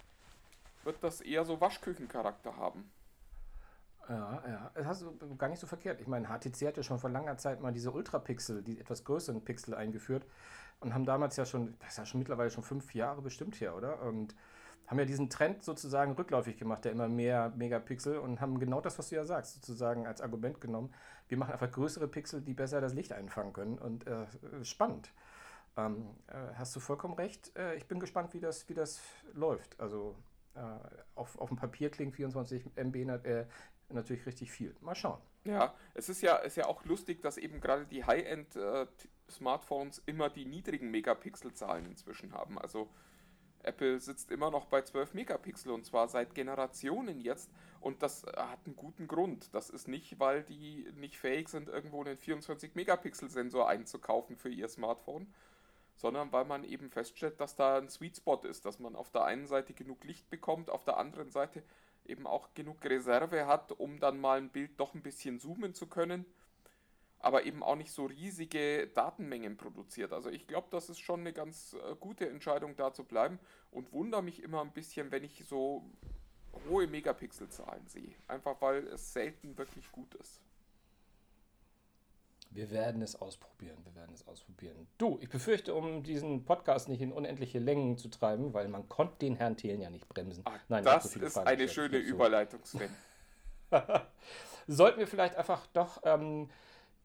[0.83, 2.91] wird das eher so Waschküchencharakter haben.
[4.09, 6.01] Ja, ja, das hast du gar nicht so verkehrt.
[6.01, 9.45] Ich meine, HTC hat ja schon vor langer Zeit mal diese Ultrapixel, die etwas größeren
[9.45, 10.25] Pixel eingeführt
[10.81, 13.77] und haben damals ja schon, das ist ja schon mittlerweile schon fünf Jahre bestimmt her,
[13.77, 14.03] oder?
[14.03, 14.35] Und
[14.87, 18.99] haben ja diesen Trend sozusagen rückläufig gemacht, der immer mehr Megapixel und haben genau das,
[18.99, 20.95] was du ja sagst, sozusagen als Argument genommen.
[21.29, 24.27] Wir machen einfach größere Pixel, die besser das Licht einfangen können und äh,
[24.63, 25.13] spannend.
[25.77, 27.55] Ähm, äh, hast du vollkommen recht.
[27.57, 29.01] Äh, ich bin gespannt, wie das, wie das
[29.35, 29.79] läuft.
[29.79, 30.17] Also
[30.55, 30.61] äh,
[31.15, 33.47] auf, auf dem Papier klingt 24 MB äh,
[33.91, 34.75] natürlich richtig viel.
[34.81, 35.21] Mal schauen.
[35.45, 38.05] Ja, es ist ja, ist ja auch lustig, dass eben gerade die
[39.29, 42.59] High-End-Smartphones immer die niedrigen Megapixel-Zahlen inzwischen haben.
[42.59, 42.89] Also
[43.63, 47.51] Apple sitzt immer noch bei 12 Megapixel und zwar seit Generationen jetzt.
[47.81, 49.53] Und das hat einen guten Grund.
[49.55, 55.33] Das ist nicht, weil die nicht fähig sind, irgendwo einen 24-Megapixel-Sensor einzukaufen für ihr Smartphone,
[55.97, 59.25] sondern weil man eben feststellt, dass da ein Sweet Spot ist, dass man auf der
[59.25, 61.63] einen Seite genug Licht bekommt, auf der anderen Seite
[62.07, 65.89] eben auch genug Reserve hat, um dann mal ein Bild doch ein bisschen zoomen zu
[65.89, 66.25] können,
[67.21, 70.13] aber eben auch nicht so riesige Datenmengen produziert.
[70.13, 73.39] Also ich glaube, das ist schon eine ganz äh, gute Entscheidung, da zu bleiben
[73.71, 75.85] und wundere mich immer ein bisschen, wenn ich so
[76.69, 78.15] hohe Megapixelzahlen sehe.
[78.29, 80.41] Einfach weil es selten wirklich gut ist.
[82.51, 83.77] Wir werden es ausprobieren.
[83.85, 84.87] Wir werden es ausprobieren.
[84.97, 89.19] Du, ich befürchte, um diesen Podcast nicht in unendliche Längen zu treiben, weil man konnte
[89.19, 90.43] den Herrn Thelen ja nicht bremsen.
[90.47, 91.99] Ah, Nein, das so ist Fragen eine schöne.
[91.99, 92.91] Überleitung, Sven.
[94.67, 96.49] Sollten wir vielleicht einfach doch ähm,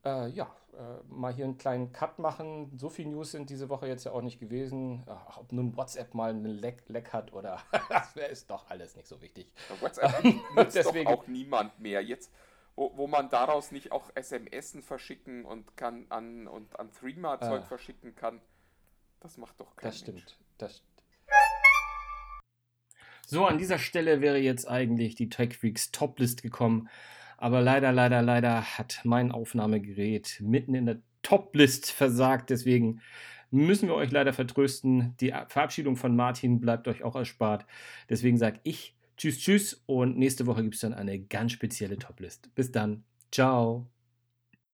[0.06, 2.78] äh, ja, äh, mal hier einen kleinen Cut machen.
[2.78, 5.04] So viel News sind diese Woche jetzt ja auch nicht gewesen.
[5.08, 9.08] Ach, ob nun WhatsApp mal einen Leck, Leck hat oder das ist doch alles nicht
[9.08, 9.52] so wichtig.
[9.80, 10.24] WhatsApp
[10.56, 12.04] nutzt Deswegen- doch auch niemand mehr.
[12.04, 12.32] Jetzt,
[12.76, 17.66] wo, wo man daraus nicht auch SMSen verschicken und kann an und an Threema-Zeug Ah.
[17.66, 18.42] verschicken kann,
[19.20, 20.22] das macht doch kein Das Mensch.
[20.24, 20.40] stimmt.
[20.58, 20.84] Das st-
[23.26, 26.90] so, an dieser Stelle wäre jetzt eigentlich die Tech Freaks Toplist gekommen.
[27.38, 32.50] Aber leider, leider, leider hat mein Aufnahmegerät mitten in der Toplist versagt.
[32.50, 33.02] Deswegen
[33.52, 35.16] müssen wir euch leider vertrösten.
[35.20, 37.66] Die Verabschiedung von Martin bleibt euch auch erspart.
[38.10, 42.50] Deswegen sage ich Tschüss, Tschüss und nächste Woche gibt es dann eine ganz spezielle Toplist.
[42.56, 43.04] Bis dann.
[43.32, 43.88] Ciao.